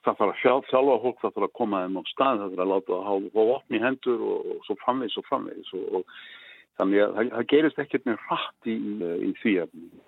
þarf 0.06 0.24
að 0.28 0.34
sjálfa 0.42 0.98
fólk, 1.02 1.20
það 1.22 1.32
þarf 1.34 1.46
að 1.48 1.54
koma 1.58 1.84
þeim 1.84 1.98
á 1.98 2.02
stað, 2.12 2.42
það 2.42 2.50
þarf 2.52 2.64
að 2.64 2.72
láta 2.72 2.96
að 2.96 3.06
hafa 3.10 3.46
opni 3.56 3.80
hendur 3.82 4.26
og, 4.32 4.50
og 4.54 4.66
svo 4.68 4.76
framvegs 4.84 5.16
og 5.18 5.26
framvegs 5.26 5.72
og, 5.74 5.86
og 5.98 6.20
þannig 6.78 7.02
að 7.02 7.16
það, 7.16 7.32
það 7.32 7.48
gerist 7.54 7.80
ekkert 7.82 8.06
með 8.06 8.20
hratt 8.28 8.70
í, 8.70 8.76
í 9.26 9.32
því 9.40 9.56
efni. 9.64 10.04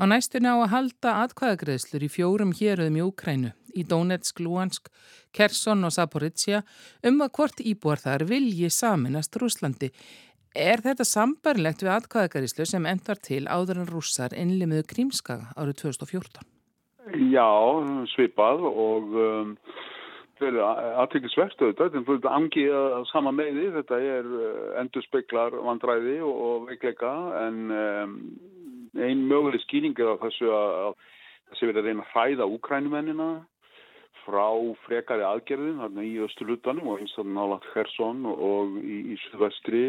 Á 0.00 0.08
næstunni 0.08 0.48
á 0.48 0.56
að 0.56 0.70
halda 0.72 1.10
atkvæðagreðslur 1.26 2.06
í 2.06 2.08
fjórum 2.08 2.54
héröðum 2.56 2.94
í 2.96 3.02
Úkrænu, 3.04 3.50
í 3.76 3.82
Donetsk, 3.84 4.40
Luhansk, 4.40 4.88
Kerson 5.36 5.84
og 5.84 5.92
Zaporizhia 5.92 6.62
um 7.04 7.20
að 7.20 7.34
hvort 7.36 7.60
íbúar 7.60 8.00
þar 8.00 8.24
vilji 8.30 8.70
saminast 8.72 9.36
Rúslandi. 9.36 9.90
Er 10.58 10.82
þetta 10.82 11.04
sambarlegt 11.06 11.84
við 11.84 11.92
atkvæðagreðslu 11.94 12.64
sem 12.66 12.86
endar 12.90 13.20
til 13.22 13.44
áður 13.46 13.84
en 13.84 13.90
rússar 13.90 14.32
innlimiðu 14.34 14.82
Krímskaga 14.90 15.52
árið 15.54 15.76
2014? 15.84 16.42
Já, 17.30 17.46
svipað 18.10 18.64
og 18.66 19.14
um, 19.14 19.52
er 20.42 20.58
aðtrygglisvert 20.58 21.54
auðvitað, 21.54 21.94
þetta 21.94 22.28
er 22.30 22.34
angið 22.34 22.74
að 22.80 23.06
sama 23.12 23.30
meði, 23.34 23.68
þetta 23.76 24.00
er 24.02 24.26
uh, 24.26 24.64
endur 24.82 25.06
speklar 25.06 25.54
vandræði 25.54 26.18
og 26.26 26.66
veikleika 26.66 27.12
en 27.44 27.60
um, 27.70 28.18
einn 28.98 29.22
möguleg 29.30 29.62
skýring 29.68 29.94
er 30.02 30.16
á 30.18 30.22
þessu 30.24 30.50
að 30.50 30.98
þessi 31.52 31.70
verið 31.70 31.80
að 31.80 31.88
reyna 31.90 32.06
að 32.08 32.12
hræða 32.16 32.50
úkrænumennina 32.56 33.30
frá 34.24 34.48
frekari 34.82 35.24
aðgerðin 35.26 36.02
í 36.02 36.18
Östurlutanum 36.26 36.90
og 36.90 37.00
einstaklega 37.00 37.36
nálagt 37.38 37.70
Hersson 37.74 38.26
og 38.26 38.76
í, 38.82 39.14
í 39.14 39.18
Suðvestri 39.28 39.84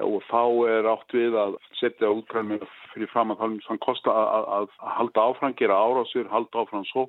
og 0.00 0.22
þá 0.30 0.42
er 0.72 0.88
átt 0.88 1.12
við 1.16 1.36
að 1.36 1.56
setja 1.80 2.12
útgrænum 2.12 2.62
fyrir 2.94 3.10
fram 3.12 3.34
að 3.34 3.42
það 3.66 3.80
kosta 3.84 4.14
að, 4.14 4.48
að, 4.58 4.68
halda 4.98 5.26
áfram, 5.28 5.56
gera 5.58 5.76
árásir, 5.76 6.30
halda 6.32 6.64
áfram 6.64 6.86
svo, 6.88 7.08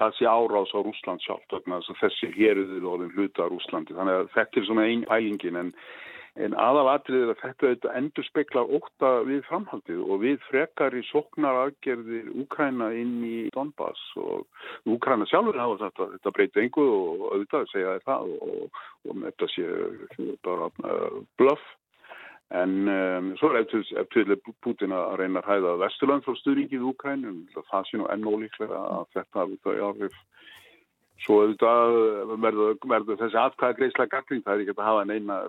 það 0.00 0.16
sé 0.18 0.26
árás 0.26 0.74
á 0.74 0.78
Rúsland 0.82 1.22
sjálf, 1.22 1.46
þessi 2.02 2.32
héruður 2.34 2.90
og 2.90 3.06
hluta 3.14 3.46
á 3.46 3.50
Rúslandi, 3.52 3.94
þannig 3.96 4.20
að 4.20 4.34
þetta 4.34 4.60
er 4.60 4.68
svona 4.68 4.88
einn 4.90 5.06
pælingin 5.06 5.62
en 5.62 5.72
En 6.36 6.52
aðalatrið 6.60 7.22
er 7.22 7.30
að 7.32 7.38
þetta 7.40 7.66
auðvitað 7.66 7.94
endur 7.98 8.26
spekla 8.26 8.62
óta 8.76 9.10
við 9.24 9.38
framhaldið 9.46 10.02
og 10.04 10.18
við 10.20 10.42
frekar 10.50 10.92
í 10.92 11.00
soknar 11.08 11.62
aðgerðir 11.62 12.28
Úkræna 12.42 12.90
inn 12.92 13.14
í 13.24 13.38
Donbass. 13.54 14.02
Og 14.20 14.44
Úkræna 14.92 15.28
sjálfur 15.30 15.56
hafa 15.60 15.78
þetta, 15.86 16.10
þetta 16.12 16.34
breyti 16.36 16.62
enguð 16.66 16.92
og 16.92 17.24
auðvitað 17.30 17.72
segja 17.72 17.96
það 18.04 18.34
og, 18.36 18.82
og 19.08 19.24
þetta 19.24 19.50
sé 19.54 19.66
bara 20.44 20.68
uh, 20.84 21.18
bluff. 21.40 21.64
En 22.54 22.74
um, 22.86 23.32
svo 23.40 23.50
er 23.50 23.64
eftir 23.64 24.36
Putin 24.62 24.94
að 24.94 25.16
reyna 25.18 25.42
að 25.42 25.48
hæða 25.50 25.78
Vesturland 25.82 26.22
frá 26.22 26.36
stuðringið 26.38 26.84
Úkrænum, 26.92 27.40
það 27.56 27.88
sé 27.88 27.98
nú 27.98 28.06
enn 28.12 28.28
ólíklega 28.28 28.82
að 28.98 29.08
þetta 29.16 29.40
hafi 29.40 29.58
þau 29.64 29.88
áhrif. 29.88 30.20
Svo 31.24 31.40
auðvitað 31.42 31.96
verður, 32.44 33.16
þessi 33.18 33.40
atkvæða 33.40 33.78
greislega 33.80 34.12
gagling, 34.12 34.44
það 34.44 34.54
er 34.54 34.62
ekki 34.62 34.76
að 34.76 34.86
hafa 34.86 35.08
neina 35.08 35.40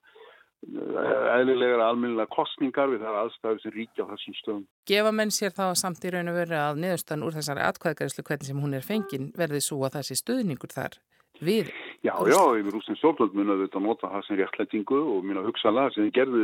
eðlilegar 0.65 1.83
almennilega 1.85 2.33
kostningar 2.33 2.89
við 2.89 3.03
þar 3.05 3.19
aðstæðu 3.21 3.61
sem 3.61 3.73
ríkja 3.75 4.07
á 4.07 4.11
þessum 4.13 4.37
stöðum. 4.39 4.63
Gefa 4.89 5.11
menn 5.13 5.33
sér 5.33 5.53
þá 5.53 5.65
samt 5.77 6.07
í 6.07 6.13
raun 6.13 6.31
og 6.31 6.39
veru 6.39 6.57
að 6.57 6.81
niðurstan 6.81 7.25
úr 7.27 7.37
þessari 7.37 7.65
atkvæðgæðslu 7.67 8.25
hvernig 8.25 8.49
sem 8.49 8.63
hún 8.63 8.73
er 8.73 8.87
fengin 8.87 9.29
verði 9.37 9.61
svo 9.61 9.83
að 9.85 9.99
þessi 9.99 10.17
stöðningur 10.23 10.73
þar 10.73 10.97
við? 11.45 11.69
Já, 12.05 12.13
já, 12.29 12.41
yfir 12.59 12.71
rústin 12.71 12.97
stjórnvöld 12.99 13.33
mun 13.33 13.51
að 13.55 13.63
þetta 13.65 13.79
nota 13.81 14.09
það 14.11 14.25
sem 14.27 14.37
réttlætingu 14.37 14.99
og 15.15 15.23
mín 15.25 15.39
að 15.41 15.47
hugsa 15.49 15.71
alveg 15.71 15.95
sem 15.95 16.05
þið 16.05 16.13
gerðu 16.17 16.43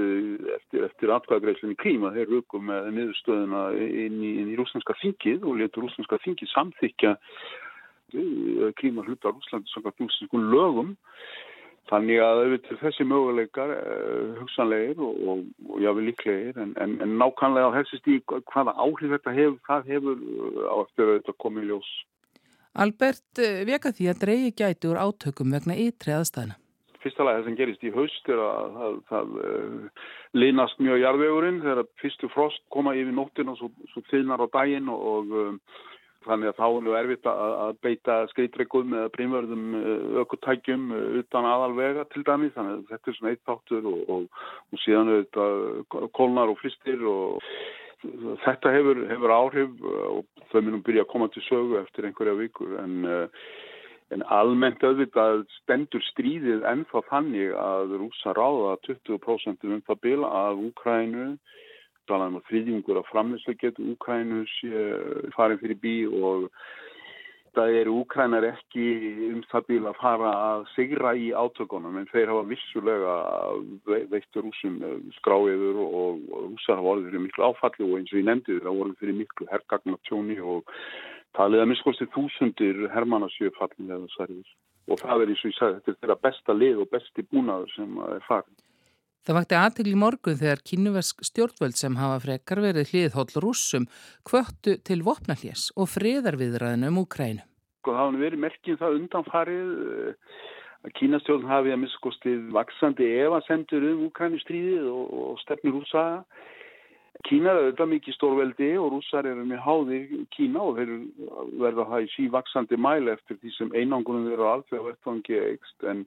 eftir, 0.55 0.85
eftir 0.87 1.13
atkvæðgæðslunni 1.13 1.77
klíma 1.83 2.11
þeir 2.15 2.31
rökum 2.33 2.65
með 2.71 2.89
niðurstöðuna 2.97 3.61
inn 3.77 4.17
í, 4.25 4.31
í 4.49 4.57
rústinska 4.57 4.97
þingið 5.03 5.45
og 5.45 5.61
letur 5.61 5.85
rústinska 5.85 6.19
þingið 6.25 6.51
samþykja 6.55 7.13
klíma 8.77 9.05
hluta 9.05 9.31
Rúslandi 9.33 9.71
samkvæmt 9.73 10.03
rústinskum 10.03 10.49
lögum 10.53 10.91
Þannig 11.91 12.21
að 12.23 12.41
auðvitað 12.41 12.79
þessi 12.79 13.05
möguleikar 13.09 13.71
uh, 13.75 14.29
hugsanlegir 14.39 15.01
og, 15.03 15.17
og, 15.27 15.41
og 15.67 15.81
jáfnveg 15.83 16.07
líklegir 16.07 16.59
en, 16.63 16.71
en, 16.79 16.93
en 17.03 17.17
nákvæmlega 17.19 17.73
á 17.73 17.75
þessi 17.75 17.99
stík 17.99 18.35
hvaða 18.53 18.73
áhrif 18.79 19.11
þetta 19.17 19.33
hefur, 19.35 19.57
það 19.67 19.89
hefur 19.91 20.21
uh, 20.23 20.61
á 20.71 20.75
eftir 20.85 21.09
að 21.09 21.17
þetta 21.17 21.35
komi 21.43 21.65
í 21.65 21.67
ljós. 21.67 21.89
Albert, 22.73 23.25
uh, 23.37 23.61
veka 23.69 23.93
því 23.93 24.09
að 24.11 24.21
dreyji 24.25 24.51
gæti 24.57 24.89
úr 24.89 24.99
átökum 25.01 25.53
vegna 25.53 25.77
ytri 25.77 26.15
aðstæðina? 26.15 26.57
Fyrsta 27.03 27.25
það 27.27 27.47
sem 27.47 27.55
gerist 27.59 27.81
í 27.83 27.91
haust 27.91 28.29
er 28.31 28.39
að 28.39 28.77
það, 28.79 28.99
það 29.11 29.33
uh, 29.45 30.03
linast 30.39 30.79
mjög 30.81 31.01
jarðvegurinn 31.03 31.63
þegar 31.65 31.89
fyrstu 32.01 32.29
frost 32.33 32.63
koma 32.73 32.95
yfir 32.95 33.13
nóttin 33.15 33.51
og 33.51 33.59
svo, 33.59 33.71
svo 33.91 34.05
þinnar 34.09 34.45
á 34.45 34.47
daginn 34.55 34.87
og, 34.93 35.09
og 35.13 35.35
um, 35.43 35.59
Þannig 36.23 36.51
að 36.51 36.59
þá 36.59 36.65
er 36.65 36.83
nú 36.85 36.95
erfitt 36.97 37.27
að 37.29 37.71
beita 37.83 38.15
skreitreikuðum 38.31 38.95
eða 38.99 39.11
prímverðum 39.13 39.63
ökutækjum 40.23 40.85
utan 41.19 41.47
aðalvega 41.49 42.05
til 42.13 42.23
dæmi. 42.27 42.51
Þannig 42.55 42.77
að 42.77 42.83
þetta 42.91 43.11
er 43.11 43.17
svona 43.17 43.33
eitt 43.33 43.43
þáttur 43.49 43.89
og, 43.91 44.03
og, 44.15 44.43
og 44.71 44.83
síðan 44.83 45.11
auðvitað 45.11 46.07
kólnar 46.15 46.53
og 46.53 46.59
fristir 46.61 47.03
og 47.09 47.49
þetta 48.43 48.73
hefur, 48.75 49.03
hefur 49.09 49.33
áhrif 49.35 49.85
og 49.87 50.23
þau 50.51 50.61
munum 50.61 50.83
byrja 50.85 51.05
að 51.05 51.11
koma 51.13 51.29
til 51.33 51.43
sögu 51.47 51.79
eftir 51.81 52.07
einhverja 52.07 52.35
vikur. 52.39 52.75
En, 52.83 53.07
en 54.13 54.25
almennt 54.37 54.83
auðvitað 54.83 55.45
stendur 55.61 56.03
stríðið 56.11 56.65
ennþá 56.69 57.03
þannig 57.09 57.53
að 57.57 57.97
rúsa 58.01 58.35
ráða 58.37 58.77
20% 58.87 59.67
um 59.69 59.83
það 59.87 60.01
bila 60.07 60.31
að 60.43 60.65
Úkrænu 60.69 61.27
talaðum 62.09 62.39
að 62.39 62.47
þrýðjungur 62.49 62.99
af 62.99 63.11
framleyslu 63.11 63.55
getur 63.59 63.91
Úkrænus 63.93 64.53
farin 65.37 65.61
fyrir 65.61 65.79
bí 65.79 65.95
og 66.07 66.49
það 67.53 67.75
eru 67.81 67.93
Úkrænar 68.01 68.45
ekki 68.47 68.85
um 69.29 69.41
það 69.51 69.65
bíl 69.69 69.83
að 69.89 69.99
fara 70.01 70.31
að 70.49 70.65
sigra 70.73 71.13
í 71.13 71.29
átökunum 71.33 71.99
en 71.99 72.09
þeir 72.11 72.31
hafa 72.31 72.47
vissulega 72.49 73.15
veittur 74.11 74.49
úsum 74.49 74.79
skráiður 75.19 75.81
og, 75.85 76.23
og 76.33 76.51
úsar 76.57 76.79
hafa 76.79 76.95
orðið 76.95 77.09
fyrir 77.11 77.25
miklu 77.27 77.47
áfalli 77.49 77.87
og 77.87 77.95
eins 77.99 78.13
og 78.13 78.21
ég 78.21 78.27
nefndi 78.29 78.59
það 78.59 78.83
orðið 78.85 78.99
fyrir 79.03 79.19
miklu 79.21 79.49
herrgagnatjóni 79.51 80.39
og 80.55 80.75
talið 81.37 81.63
að 81.63 81.71
miskosti 81.73 82.09
þúsundir 82.13 82.85
hermannasjöfallin 82.93 83.95
eða 83.97 84.13
særður 84.17 84.53
og 84.89 84.99
það 84.99 85.23
er 85.23 85.33
eins 85.33 85.43
og 85.43 85.51
ég 85.51 85.57
sagði 85.59 85.79
þetta 85.79 85.93
er 85.93 85.99
þeirra 86.01 86.21
besta 86.27 86.57
lið 86.57 86.83
og 86.83 86.93
besti 86.93 87.27
búnaður 87.29 87.75
sem 87.77 87.99
er 88.09 88.25
farin. 88.27 88.61
Það 89.23 89.37
vakti 89.37 89.55
aðtegl 89.55 89.91
í 89.93 89.99
morgun 90.01 90.35
þegar 90.35 90.61
kínuversk 90.67 91.21
stjórnvöld 91.23 91.77
sem 91.79 91.93
hafa 91.95 92.17
frekar 92.25 92.59
verið 92.59 92.89
hliðhóll 92.91 93.39
rússum 93.39 93.85
kvöttu 94.27 94.73
til 94.83 94.99
vopnallés 95.05 95.69
og 95.79 95.87
friðarviðræðinu 95.93 96.89
um 96.91 96.99
Úkrænu. 97.05 97.45
Það 97.87 97.99
hafa 98.01 98.19
verið 98.19 98.41
merkjum 98.43 98.79
það 98.81 98.97
undanfarið 98.97 99.71
að 100.83 100.95
kínastjórn 100.99 101.47
hafi 101.47 101.71
að 101.71 101.81
miskostið 101.85 102.41
vaksandi 102.57 103.07
evasendur 103.23 103.87
um 103.93 104.03
Úkrænustríðið 104.09 104.91
og, 104.91 105.15
og 105.23 105.39
stefnir 105.45 105.77
rúsa. 105.77 106.03
Kína 107.23 107.53
er 107.53 107.59
auðvitað 107.61 107.91
mikið 107.93 108.15
stórveldi 108.17 108.69
og 108.81 108.89
rússar 108.93 109.27
eru 109.29 109.45
með 109.47 109.61
háðir 109.63 110.25
Kína 110.35 110.63
og 110.63 110.81
verða 111.61 111.85
það 111.91 112.03
í 112.05 112.09
sívaksandi 112.17 112.79
mæli 112.79 113.13
eftir 113.13 113.39
því 113.39 113.53
sem 113.57 113.71
einangunum 113.71 114.27
verður 114.31 114.51
alveg 114.51 114.83
á 114.83 114.87
vettvangi 114.89 115.39
ekst 115.53 115.87
en 115.87 116.03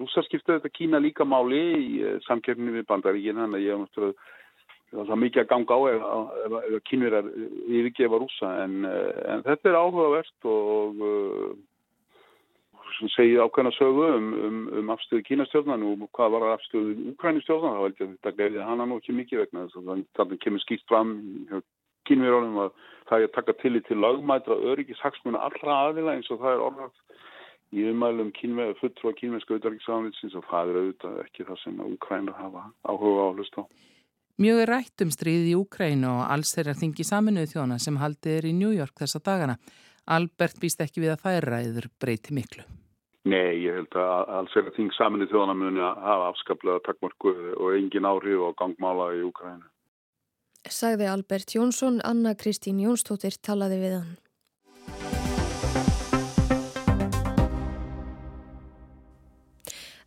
rússar 0.00 0.26
skipta 0.28 0.58
þetta 0.58 0.74
Kína 0.76 1.00
líka 1.00 1.24
máli 1.24 1.62
í 1.78 2.12
samkerfni 2.26 2.76
við 2.76 2.86
bandaríkina 2.90 3.48
að 3.48 3.64
ég 3.64 3.72
hef 3.72 3.82
náttúrulega 3.86 4.36
það 4.90 5.14
er 5.14 5.22
mikið 5.22 5.42
að 5.42 5.50
ganga 5.54 5.76
á 5.78 5.80
ef, 5.86 6.06
ef, 6.44 6.54
ef 6.60 6.84
kynverjar 6.90 7.26
yfirgefa 7.70 8.18
rússa. 8.18 8.52
En, 8.64 8.72
en 8.84 9.44
þetta 9.46 9.70
er 9.70 9.78
áhugavert 9.78 10.48
og 10.50 10.96
sem 10.98 11.68
segið 13.14 13.42
ákveðna 13.44 13.72
sögu 13.76 14.06
um, 14.16 14.30
um, 14.46 14.62
um 14.80 14.94
afstöðu 14.94 15.26
kínastjórnan 15.28 15.84
og 15.86 16.06
hvað 16.16 16.34
var 16.36 16.46
afstöðu 16.54 16.94
úkrænistjórnan, 17.12 17.76
þá 17.76 17.82
held 17.84 18.00
ég 18.00 18.06
að 18.06 18.14
þetta 18.16 18.36
greiði 18.38 18.66
hana 18.68 18.86
nú 18.86 18.98
ekki 19.00 19.16
mikið 19.16 19.44
vegna 19.44 19.66
þess 19.66 19.80
að 19.80 20.04
þannig 20.18 20.42
kemur 20.44 20.64
skýrt 20.64 20.86
fram 20.90 21.12
kínverjónum 22.08 22.62
að 22.64 22.72
það 23.10 23.16
er 23.18 23.28
að 23.28 23.36
taka 23.36 23.56
tillit 23.60 23.86
til 23.88 24.00
lagmætra 24.00 24.56
öryggis 24.72 25.02
hagsmuna 25.04 25.42
allra 25.46 25.78
aðila 25.88 26.16
eins 26.16 26.30
og 26.30 26.40
það 26.42 26.56
er 26.56 26.64
orðað 26.68 26.96
í 27.70 27.84
umælum 27.90 28.32
kínverðu 28.34 28.78
fulltrú 28.80 29.12
að 29.12 29.18
kínverðska 29.20 29.54
auðvitaðriksafnitsins 29.54 30.34
og 30.38 30.48
það 30.50 30.72
er 30.72 30.80
auðvitað 30.80 31.20
ekki 31.24 31.46
það 31.46 31.60
sem 31.62 31.84
úkrænar 31.86 32.40
hafa 32.40 32.64
áhuga 32.82 33.22
á 33.22 33.26
að 33.28 33.38
hlusta 33.38 33.62
á. 33.62 33.64
Mjög 34.40 34.62
er 34.62 34.70
rætt 34.72 35.04
um 35.04 35.10
stríði 35.12 35.50
í 35.52 35.56
Úkrænu 35.60 36.08
og 36.08 36.22
alls 36.32 36.54
þeirra 36.56 36.72
þingi 36.80 37.04
saminuð 37.04 37.50
þjóna 37.52 37.76
sem 37.82 38.00
haldið 38.00 38.38
er 38.38 38.48
í 38.48 38.56
New 38.56 38.72
York 38.72 38.96
þessa 39.02 39.20
dagana. 39.20 39.58
Albert 40.08 40.56
býst 40.62 40.80
ekki 40.80 41.04
við 41.04 41.12
að 41.14 41.26
þær 41.26 41.50
ræður 41.52 41.90
breyti 42.00 42.34
miklu. 42.34 42.64
Nei, 43.28 43.60
ég 43.60 43.76
held 43.76 43.96
að 44.00 44.30
alls 44.38 44.54
er 44.56 44.70
að 44.70 44.76
þing 44.78 44.94
saminni 44.96 45.28
þjóðana 45.28 45.56
muni 45.60 45.82
að 45.84 45.98
hafa 46.06 46.30
afskaplega 46.30 46.80
takkmörku 46.86 47.34
og 47.58 47.74
engin 47.76 48.08
áhrif 48.08 48.46
og 48.46 48.56
gangmála 48.56 49.10
í 49.18 49.20
Úkræna. 49.28 49.68
Sagði 50.64 51.08
Albert 51.08 51.52
Jónsson, 51.56 52.00
Anna 52.04 52.32
Kristín 52.36 52.80
Jónstóttir 52.80 53.36
talaði 53.44 53.80
við 53.82 53.94
hann. 53.98 54.16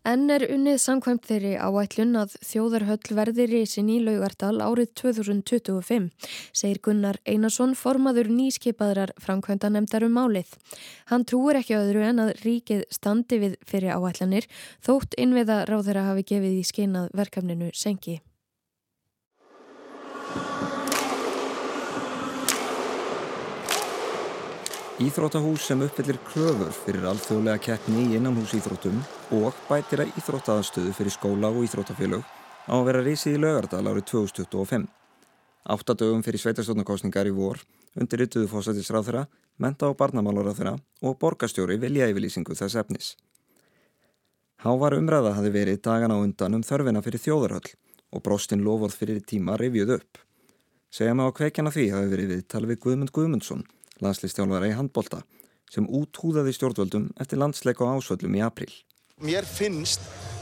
En 0.03 0.25
er 0.33 0.43
unnið 0.51 0.81
samkvæmt 0.83 1.29
þeirri 1.29 1.53
áætlun 1.63 2.17
að 2.19 2.33
þjóðarhöll 2.43 3.15
verði 3.15 3.45
risin 3.47 3.87
í 3.87 4.01
Laugardal 4.03 4.57
árið 4.65 4.89
2025, 4.99 6.09
segir 6.51 6.81
Gunnar 6.83 7.21
Einarsson 7.23 7.71
formaður 7.79 8.27
nýskipaðrar 8.35 9.15
framkvæmda 9.23 9.71
nefndar 9.71 10.03
um 10.09 10.19
málið. 10.19 10.51
Hann 11.07 11.23
trúir 11.23 11.61
ekki 11.61 11.79
öðru 11.79 12.03
en 12.09 12.19
að 12.25 12.33
ríkið 12.43 12.83
standi 12.91 13.39
við 13.45 13.55
fyrir 13.63 13.95
áætlanir 13.95 14.51
þótt 14.83 15.15
innviða 15.15 15.63
ráðara 15.71 16.09
hafi 16.11 16.27
gefið 16.35 16.59
í 16.59 16.67
skeinað 16.67 17.09
verkefninu 17.15 17.71
senki. 17.71 18.19
Íþróttahús 25.01 25.63
sem 25.65 25.79
uppfyllir 25.81 26.19
kröfur 26.21 26.69
fyrir 26.69 27.07
alþjóðlega 27.09 27.57
keppni 27.65 28.03
í 28.11 28.17
innanhúsíþróttum 28.19 28.99
og 29.33 29.57
bætir 29.65 30.03
að 30.03 30.19
íþróttaðarstöðu 30.21 30.93
fyrir 30.93 31.15
skóla 31.15 31.49
og 31.49 31.65
íþróttafélög 31.65 32.21
á 32.21 32.73
að 32.77 32.85
vera 32.85 33.01
risið 33.01 33.39
í 33.39 33.41
lögardal 33.41 33.81
árið 33.89 34.05
2025. 34.11 34.85
Áttadögum 35.65 36.21
fyrir 36.21 36.43
sveitarstofnarkostningar 36.45 37.25
í 37.25 37.33
vor 37.33 37.63
undir 37.97 38.27
yttuðu 38.27 38.51
fósættisráþurra, 38.53 39.25
menta 39.57 39.89
og 39.89 39.97
barnamálaráþurra 39.97 40.77
og 41.01 41.17
borgastjóri 41.17 41.81
vilja 41.81 42.13
yfirlýsingu 42.13 42.53
þess 42.53 42.77
efnis. 42.85 43.15
Hávar 44.61 44.93
umræða 45.01 45.33
hafi 45.39 45.55
verið 45.57 45.81
dagan 45.89 46.13
á 46.13 46.21
undan 46.21 46.61
um 46.61 46.61
þörfina 46.61 47.01
fyrir 47.01 47.25
þjóðarhöll 47.25 47.73
og 48.13 48.21
brostinn 48.21 48.61
lofóð 48.61 48.93
fyrir 49.01 49.25
tíma 49.25 49.57
revjuð 49.57 49.97
upp. 49.97 50.21
Segja 50.93 51.17
mig 51.17 51.25
á 51.25 51.33
kveikjana 51.33 51.73
því 51.73 51.93
hafi 51.97 52.13
verið 52.13 52.35
við 52.37 52.51
talvið 52.53 52.85
Guðmund 52.85 53.17
Guðmundsson 53.17 53.65
landslistjálfara 54.01 54.71
í 54.71 54.77
handbolta 54.77 55.21
sem 55.73 55.87
úthúðaði 55.89 56.53
stjórnvöldum 56.57 57.09
eftir 57.21 57.41
landsleik 57.41 57.81
og 57.81 57.97
ásvöldum 57.97 58.35
í 58.37 58.43
april. 58.45 58.69
Mér 59.21 59.45
finnst 59.45 60.01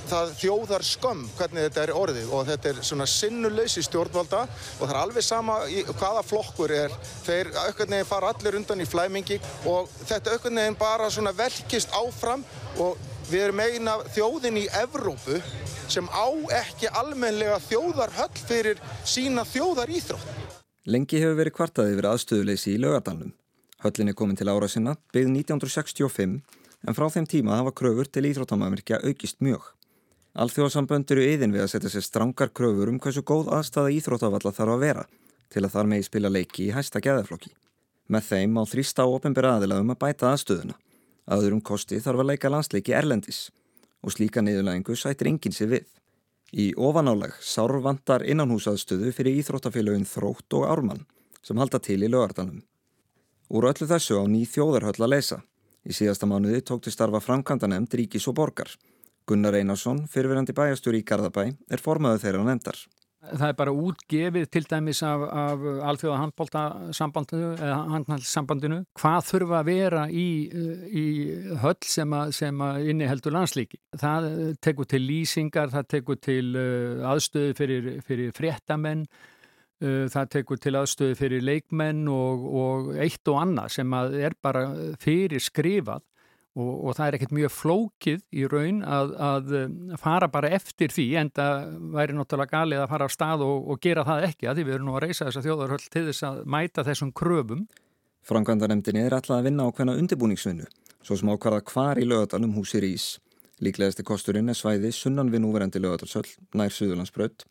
það 0.10 0.32
þjóðar 0.40 0.84
skömm 0.86 1.22
hvernig 1.38 1.68
þetta 1.68 1.84
er 1.84 1.94
orðið 1.96 2.32
og 2.36 2.48
þetta 2.50 2.72
er 2.72 2.80
svona 2.88 3.08
sinnuleysi 3.08 3.84
stjórnvalda 3.86 4.42
og 4.48 4.82
það 4.82 4.94
er 4.94 5.00
alveg 5.02 5.26
sama 5.26 5.58
hvaða 6.00 6.24
flokkur 6.28 6.74
er. 6.76 6.96
Þeir 7.26 7.52
aukvöldin 7.68 7.96
veginn 7.98 8.10
fara 8.10 8.32
allir 8.34 8.58
undan 8.60 8.84
í 8.84 8.88
flæmingi 8.90 9.40
og 9.70 9.92
þetta 10.10 10.36
aukvöldin 10.36 10.64
veginn 10.64 10.80
bara 10.80 11.10
svona 11.14 11.36
velkist 11.38 11.94
áfram 11.96 12.46
og 12.82 13.00
við 13.32 13.46
erum 13.48 13.62
eina 13.64 13.98
þjóðin 14.16 14.62
í 14.64 14.66
Evrópu 14.82 15.40
sem 15.92 16.08
á 16.12 16.28
ekki 16.62 16.92
almenlega 16.92 17.60
þjóðarhöll 17.68 18.48
fyrir 18.48 18.82
sína 19.08 19.46
þjóðar 19.48 19.92
íþrótt. 19.92 20.34
Lengi 20.92 21.22
hefur 21.22 21.38
verið 21.38 21.56
kvartaði 21.60 21.94
yfir 21.94 22.10
aðstöðuleysi 22.10 22.74
í 22.74 22.82
lögadalnum. 22.82 23.36
Höllin 23.82 24.12
er 24.12 24.18
komin 24.18 24.38
til 24.38 24.50
ára 24.52 24.68
sinna, 24.70 24.94
byggð 25.14 25.32
1965, 25.42 26.36
en 26.88 26.98
frá 26.98 27.08
þeim 27.10 27.26
tíma 27.30 27.58
hafa 27.58 27.74
kröfur 27.74 28.06
til 28.06 28.28
íþróttamæðmerkja 28.30 29.02
aukist 29.08 29.42
mjög. 29.42 29.64
Alþjóðsambönd 30.38 31.10
eru 31.12 31.24
yðin 31.26 31.56
við 31.56 31.66
að 31.66 31.72
setja 31.74 31.92
sér 31.92 32.06
strangar 32.06 32.54
kröfur 32.56 32.92
um 32.92 33.00
hversu 33.02 33.24
góð 33.26 33.50
aðstæða 33.58 33.96
íþróttavalla 33.98 34.54
þarf 34.56 34.76
að 34.76 34.86
vera 34.86 35.08
til 35.52 35.66
að 35.66 35.74
þar 35.74 35.90
megi 35.92 36.08
spila 36.08 36.32
leiki 36.32 36.68
í 36.68 36.76
hæsta 36.76 37.02
geðaflokki. 37.04 37.52
Með 38.08 38.28
þeim 38.30 38.56
má 38.56 38.62
þrýsta 38.70 39.04
á 39.04 39.08
ofinbæra 39.12 39.58
aðila 39.58 39.82
um 39.82 39.92
að 39.92 40.00
bæta 40.06 40.30
aðstöðuna. 40.32 40.78
Aðurum 41.32 41.62
kosti 41.66 42.00
þarf 42.00 42.24
að 42.24 42.32
leika 42.32 42.54
landsleiki 42.54 42.96
erlendis 42.96 43.50
og 44.02 44.16
slíka 44.16 44.44
niðurlægingu 44.46 44.96
sætir 44.96 45.32
enginn 45.32 45.56
sér 45.56 45.74
við. 45.76 45.86
Í 46.52 46.72
ofanálag 46.76 47.38
sárvandar 47.44 48.26
innanhúsaðstöðu 48.28 49.12
fyrir 49.16 49.42
íþróttafélagin 49.42 50.08
Þrótt 50.08 50.60
og 50.60 50.68
Ármann 50.68 51.06
sem 51.44 51.60
halda 51.60 51.80
til 51.80 52.02
í 52.04 52.12
lögardanum. 52.12 52.62
Úr 53.52 53.66
öllu 53.68 53.84
þessu 53.84 54.16
á 54.16 54.24
ný 54.32 54.46
þjóðarhöll 54.48 54.96
að 54.96 55.10
leysa. 55.12 55.42
Í 55.84 55.92
síðasta 55.92 56.24
mánuði 56.30 56.62
tók 56.64 56.86
til 56.86 56.94
starfa 56.94 57.20
framkantanemnd 57.20 57.92
Ríkis 58.00 58.24
og 58.32 58.38
Borgar. 58.38 58.70
Gunnar 59.28 59.58
Einarsson, 59.60 60.06
fyrirverandi 60.08 60.56
bæjastúri 60.56 61.02
í 61.02 61.08
Garðabæ, 61.08 61.50
er 61.68 61.84
formaðu 61.84 62.22
þeirra 62.24 62.46
nefndar. 62.48 62.80
Það 63.22 63.52
er 63.52 63.58
bara 63.60 63.74
útgefið 63.76 64.46
til 64.50 64.66
dæmis 64.66 65.04
af, 65.06 65.22
af 65.30 65.62
alþjóða 65.92 66.22
handbóltasambandinu 66.24 68.80
hvað 68.98 69.28
þurfa 69.28 69.60
að 69.60 69.68
vera 69.68 70.08
í, 70.10 70.50
í 70.90 71.30
höll 71.62 71.86
sem 71.86 72.10
að, 72.18 72.32
sem 72.40 72.56
inniheldur 72.82 73.36
landslíki. 73.36 73.78
Það 74.02 74.26
tekur 74.64 74.88
til 74.90 75.04
lýsingar, 75.06 75.70
það 75.76 75.86
tekur 75.94 76.18
til 76.24 76.48
uh, 76.56 77.06
aðstöðu 77.12 77.54
fyrir, 77.60 78.02
fyrir 78.08 78.34
fréttamenn, 78.38 79.04
það 79.82 80.32
tekur 80.36 80.62
til 80.62 80.76
aðstöðu 80.78 81.18
fyrir 81.18 81.44
leikmenn 81.46 82.06
og, 82.12 82.48
og 82.62 82.90
eitt 83.02 83.28
og 83.32 83.42
annað 83.42 83.76
sem 83.80 83.94
er 83.98 84.36
bara 84.42 84.68
fyrir 85.02 85.42
skrifað 85.42 86.04
og, 86.60 86.72
og 86.72 86.98
það 86.98 87.06
er 87.08 87.18
ekkert 87.18 87.36
mjög 87.36 87.54
flókið 87.56 88.24
í 88.36 88.46
raun 88.52 88.82
að, 88.84 89.14
að 89.24 89.54
fara 90.02 90.30
bara 90.32 90.52
eftir 90.58 90.92
því 90.94 91.08
en 91.22 91.32
það 91.36 91.72
væri 91.96 92.18
náttúrulega 92.18 92.58
galið 92.58 92.84
að 92.84 92.92
fara 92.94 93.08
á 93.08 93.12
stað 93.16 93.46
og, 93.48 93.72
og 93.72 93.82
gera 93.84 94.06
það 94.08 94.28
ekki 94.30 94.50
að 94.50 94.60
því 94.60 94.68
við 94.68 94.78
erum 94.78 94.90
nú 94.90 94.98
að 94.98 95.06
reysa 95.06 95.28
þessa 95.30 95.46
þjóðarhöll 95.48 95.88
til 95.88 96.06
þess 96.10 96.28
að 96.28 96.44
mæta 96.58 96.86
þessum 96.88 97.14
kröfum. 97.16 97.66
Frangandanemdini 98.28 99.06
er 99.06 99.18
alltaf 99.18 99.40
að 99.40 99.50
vinna 99.50 99.66
á 99.66 99.74
hvenna 99.74 99.98
undirbúningsvinnu 99.98 100.68
svo 101.02 101.18
sem 101.18 101.32
ákvarða 101.34 101.64
hvar 101.72 102.02
í 102.02 102.06
lögadalum 102.06 102.54
húsir 102.60 102.86
ís. 102.86 103.16
Líklegasti 103.62 104.04
kosturinn 104.06 104.52
er 104.52 104.58
svæði 104.58 104.92
sunnan 104.94 105.32
við 105.34 105.46
núverandi 105.46 105.82
lögadalsöll 105.82 106.28
nær 106.58 106.74
Suðurlandsbrödd 106.74 107.46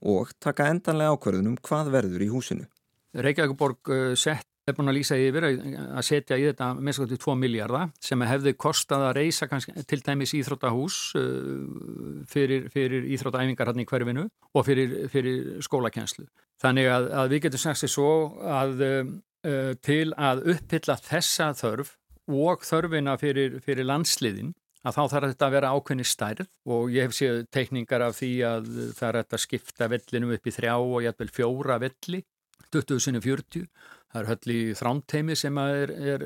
og 0.00 0.30
taka 0.40 0.68
endanlega 0.72 1.16
ákverðunum 1.16 1.58
hvað 1.64 1.90
verður 1.94 2.24
í 2.24 2.30
húsinu. 2.32 2.68
Reykjavíkuborg 3.16 3.90
uh, 3.90 4.14
sett 4.18 4.46
er 4.68 4.76
búin 4.76 4.90
að 4.92 4.98
lýsa 5.00 5.16
yfir 5.18 5.46
að 5.48 6.02
setja 6.06 6.36
í 6.38 6.44
þetta 6.46 6.68
með 6.78 7.14
2 7.18 7.34
miljardar 7.40 7.88
sem 8.02 8.22
hefði 8.22 8.52
kostað 8.60 9.06
að 9.08 9.16
reysa 9.18 9.48
kannski, 9.50 9.74
til 9.88 9.98
dæmis 10.06 10.34
íþróttahús 10.36 10.98
uh, 11.18 12.20
fyrir, 12.30 12.68
fyrir 12.72 13.08
íþróttaæfingar 13.16 13.72
hann 13.72 13.82
í 13.82 13.88
hverfinu 13.88 14.28
og 14.54 14.66
fyrir, 14.68 15.08
fyrir 15.12 15.64
skólakenslu. 15.64 16.28
Þannig 16.60 16.90
að, 16.92 17.08
að 17.22 17.34
við 17.34 17.44
getum 17.46 17.64
sagt 17.64 17.82
sér 17.82 17.94
svo 17.96 18.12
að 18.46 18.84
uh, 18.86 19.74
til 19.80 20.12
að 20.20 20.44
upphylla 20.54 20.98
þessa 21.00 21.50
þörf 21.56 21.96
og 22.30 22.62
þörfina 22.62 23.16
fyrir, 23.18 23.58
fyrir 23.64 23.88
landsliðin 23.88 24.52
að 24.86 24.96
þá 24.96 25.02
þarf 25.12 25.30
þetta 25.32 25.46
að 25.46 25.54
vera 25.56 25.70
ákveðni 25.76 26.06
stærð 26.08 26.50
og 26.72 26.92
ég 26.94 27.08
hef 27.08 27.16
séð 27.16 27.40
teikningar 27.52 28.04
af 28.06 28.18
því 28.20 28.30
að 28.48 28.68
það 28.96 29.08
er 29.10 29.18
að 29.22 29.42
skipta 29.44 29.88
vellinum 29.92 30.34
upp 30.36 30.46
í 30.46 30.54
þrjá 30.56 30.74
og 30.76 31.00
jætvel 31.04 31.30
fjóra 31.36 31.80
velli 31.82 32.22
2040, 32.70 33.66
það 34.12 34.20
er 34.20 34.28
höll 34.30 34.54
í 34.54 34.60
þrámteimi 34.78 35.36
sem 35.38 35.58
er, 35.62 35.92
er, 36.14 36.24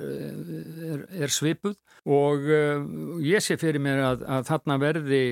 er, 0.90 1.04
er 1.24 1.32
svipuð 1.32 1.76
og 2.04 2.46
uh, 2.50 2.84
ég 3.24 3.44
sé 3.44 3.56
fyrir 3.60 3.82
mér 3.82 4.02
að, 4.10 4.24
að 4.28 4.48
þarna 4.50 4.78
verði 4.82 5.22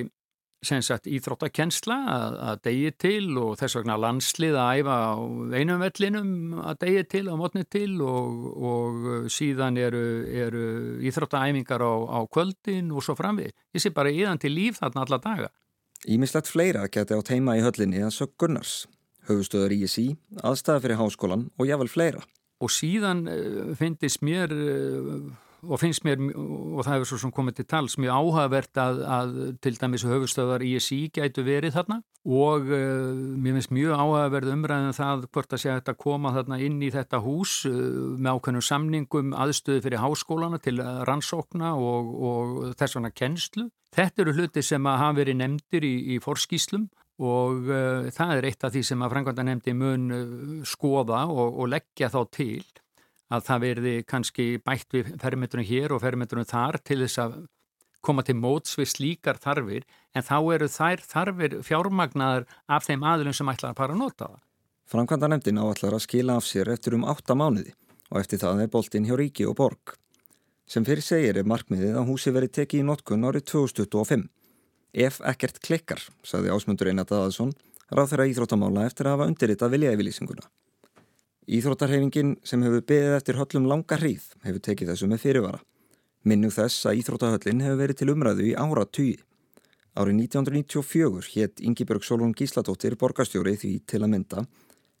sagt, 0.63 1.07
íþróttakensla 1.07 1.97
að, 2.13 2.35
að 2.49 2.61
degi 2.67 2.91
til 3.03 3.37
og 3.41 3.57
þess 3.59 3.77
vegna 3.79 3.97
landslið 3.99 4.57
að 4.59 4.79
æfa 4.81 4.97
á 4.99 5.13
einum 5.59 5.83
vellinum 5.83 6.31
að 6.63 6.79
degi 6.85 7.03
til, 7.13 7.23
á 7.29 7.35
mótni 7.39 7.63
til 7.69 7.91
og, 8.01 8.45
og 8.71 9.29
síðan 9.33 9.79
eru, 9.81 10.05
eru 10.27 10.63
íþróttaæfingar 11.09 11.83
á, 11.83 11.93
á 12.15 12.19
kvöldin 12.31 12.91
og 12.93 13.05
svo 13.05 13.17
framvið. 13.19 13.53
Ég 13.75 13.83
sé 13.83 13.93
bara 13.95 14.13
íðan 14.13 14.41
til 14.41 14.53
líf 14.55 14.79
þarna 14.81 15.05
alla 15.05 15.21
daga. 15.23 15.51
Ímislegt 16.03 16.51
fleira 16.51 16.87
geti 16.91 17.15
á 17.15 17.21
teima 17.23 17.55
í 17.55 17.63
höllinni 17.63 18.03
að 18.03 18.15
sög 18.17 18.33
Gunnars, 18.41 18.83
höfustöður 19.29 19.75
ISI, 19.77 20.09
aðstæða 20.43 20.83
fyrir 20.83 20.99
háskólan 20.99 21.47
og 21.55 21.69
jável 21.69 21.87
fleira. 21.91 22.23
Og 22.63 22.71
síðan 22.71 23.25
uh, 23.27 23.71
finnist 23.79 24.23
mér 24.23 24.51
uh, 24.51 25.31
og 25.63 25.79
finnst 25.81 26.03
mér, 26.05 26.19
og 26.35 26.83
það 26.83 26.95
hefur 26.97 27.09
svo 27.09 27.19
sem 27.21 27.33
komið 27.33 27.59
til 27.59 27.67
tals, 27.71 27.97
mjög 28.01 28.17
áhugavert 28.17 28.79
að, 28.81 29.03
að 29.17 29.35
til 29.63 29.75
dæmis 29.79 30.05
höfustöðar 30.07 30.65
ISI 30.67 31.05
gætu 31.13 31.45
verið 31.47 31.77
þarna 31.77 31.99
og 32.23 32.69
uh, 32.71 33.11
mér 33.43 33.57
finnst 33.57 33.73
mjög 33.75 33.99
áhugaverð 33.99 34.53
umræðin 34.53 34.91
um 34.93 34.95
það 34.95 35.25
hvort 35.35 35.55
að 35.55 35.61
sé 35.63 35.73
að 35.75 35.93
koma 35.99 36.31
þarna 36.35 36.59
inn 36.63 36.79
í 36.83 36.91
þetta 36.93 37.19
hús 37.23 37.61
uh, 37.67 37.73
með 38.15 38.37
ákveðnum 38.37 38.65
samningum 38.69 39.33
aðstöðu 39.35 39.83
fyrir 39.83 40.03
háskólana 40.03 40.59
til 40.63 40.79
rannsókna 40.79 41.73
og, 41.75 42.11
og 42.13 42.53
þess 42.79 42.99
vegna 42.99 43.11
kennslu. 43.11 43.69
Þetta 43.93 44.23
eru 44.23 44.35
hluti 44.37 44.63
sem 44.65 44.87
að 44.89 45.01
hafa 45.03 45.17
verið 45.19 45.39
nefndir 45.41 45.87
í, 45.87 45.95
í 46.15 46.21
forskíslum 46.23 46.87
og 47.23 47.67
uh, 47.67 48.07
það 48.15 48.37
er 48.37 48.47
eitt 48.49 48.63
af 48.63 48.73
því 48.73 48.85
sem 48.87 49.03
að 49.03 49.17
Frankvænta 49.17 49.47
nefndi 49.47 49.75
mun 49.77 50.07
skoða 50.67 51.25
og, 51.27 51.59
og 51.59 51.69
leggja 51.75 52.11
þá 52.13 52.21
til 52.31 52.63
að 53.33 53.47
það 53.47 53.65
verði 53.65 53.95
kannski 54.09 54.45
bætt 54.63 54.95
við 54.95 55.11
fermetrunum 55.21 55.67
hér 55.67 55.95
og 55.95 56.03
fermetrunum 56.03 56.49
þar 56.49 56.79
til 56.85 56.99
þess 57.03 57.21
að 57.23 57.35
koma 58.03 58.23
til 58.27 58.35
móts 58.35 58.75
við 58.77 58.89
slíkar 58.91 59.39
þarfir 59.41 59.85
en 60.13 60.25
þá 60.27 60.37
eru 60.55 60.67
þær 60.71 61.05
þarfir 61.07 61.55
fjármagnaðar 61.63 62.47
af 62.67 62.87
þeim 62.87 63.05
aðlum 63.07 63.35
sem 63.35 63.51
ætlar 63.53 63.71
að 63.71 63.79
para 63.79 63.95
að 63.95 64.01
nota 64.03 64.27
það. 64.27 64.41
Framkvæmda 64.91 65.29
nefndin 65.31 65.61
áallar 65.63 65.95
að 65.95 66.03
skila 66.03 66.37
af 66.37 66.47
sér 66.47 66.69
eftir 66.73 66.97
um 66.97 67.05
8 67.07 67.37
mánuði 67.39 67.71
og 68.11 68.19
eftir 68.19 68.41
það 68.43 68.65
er 68.65 68.73
boltinn 68.73 69.07
hjá 69.07 69.15
Ríki 69.17 69.47
og 69.47 69.55
Borg. 69.57 69.95
Sem 70.67 70.85
fyrir 70.87 71.03
segir 71.03 71.39
er 71.39 71.47
markmiðið 71.47 71.97
að 71.99 72.09
húsi 72.11 72.33
veri 72.35 72.51
tekið 72.51 72.83
í 72.83 72.87
notkun 72.87 73.25
árið 73.27 73.47
2025. 73.51 74.27
Ef 74.93 75.19
ekkert 75.25 75.57
klikkar, 75.63 76.03
sagði 76.21 76.51
ásmundur 76.53 76.91
Einar 76.91 77.07
Daðarsson, 77.09 77.55
ráð 77.89 78.13
þeirra 78.13 78.27
íþróttamála 78.29 78.85
eftir 78.85 79.09
að 79.09 79.17
hafa 79.17 79.29
undirritað 79.31 79.73
vilja 79.73 79.95
yfirlýsinguna. 79.95 80.45
Íþróttarhefingin 81.43 82.37
sem 82.47 82.63
hefur 82.63 82.83
beðið 82.87 83.17
eftir 83.17 83.39
höllum 83.39 83.67
langa 83.67 83.97
hríð 83.99 84.29
hefur 84.45 84.63
tekið 84.63 84.93
þessu 84.93 85.09
með 85.11 85.23
fyrirvara. 85.25 85.59
Minnug 86.23 86.53
þess 86.55 86.87
að 86.87 87.01
Íþróttahöllin 87.01 87.63
hefur 87.65 87.79
verið 87.81 87.99
til 87.99 88.11
umræðu 88.13 88.45
í 88.47 88.53
ára 88.55 88.85
tugi. 88.87 89.17
Árið 89.93 90.21
1994 90.23 91.33
hétt 91.35 91.59
Yngibjörg 91.61 92.05
Solon 92.07 92.31
Gísladóttir 92.33 92.95
borgastjóri 92.97 93.57
því 93.59 93.73
til 93.85 94.01
að 94.01 94.13
mynda 94.15 94.45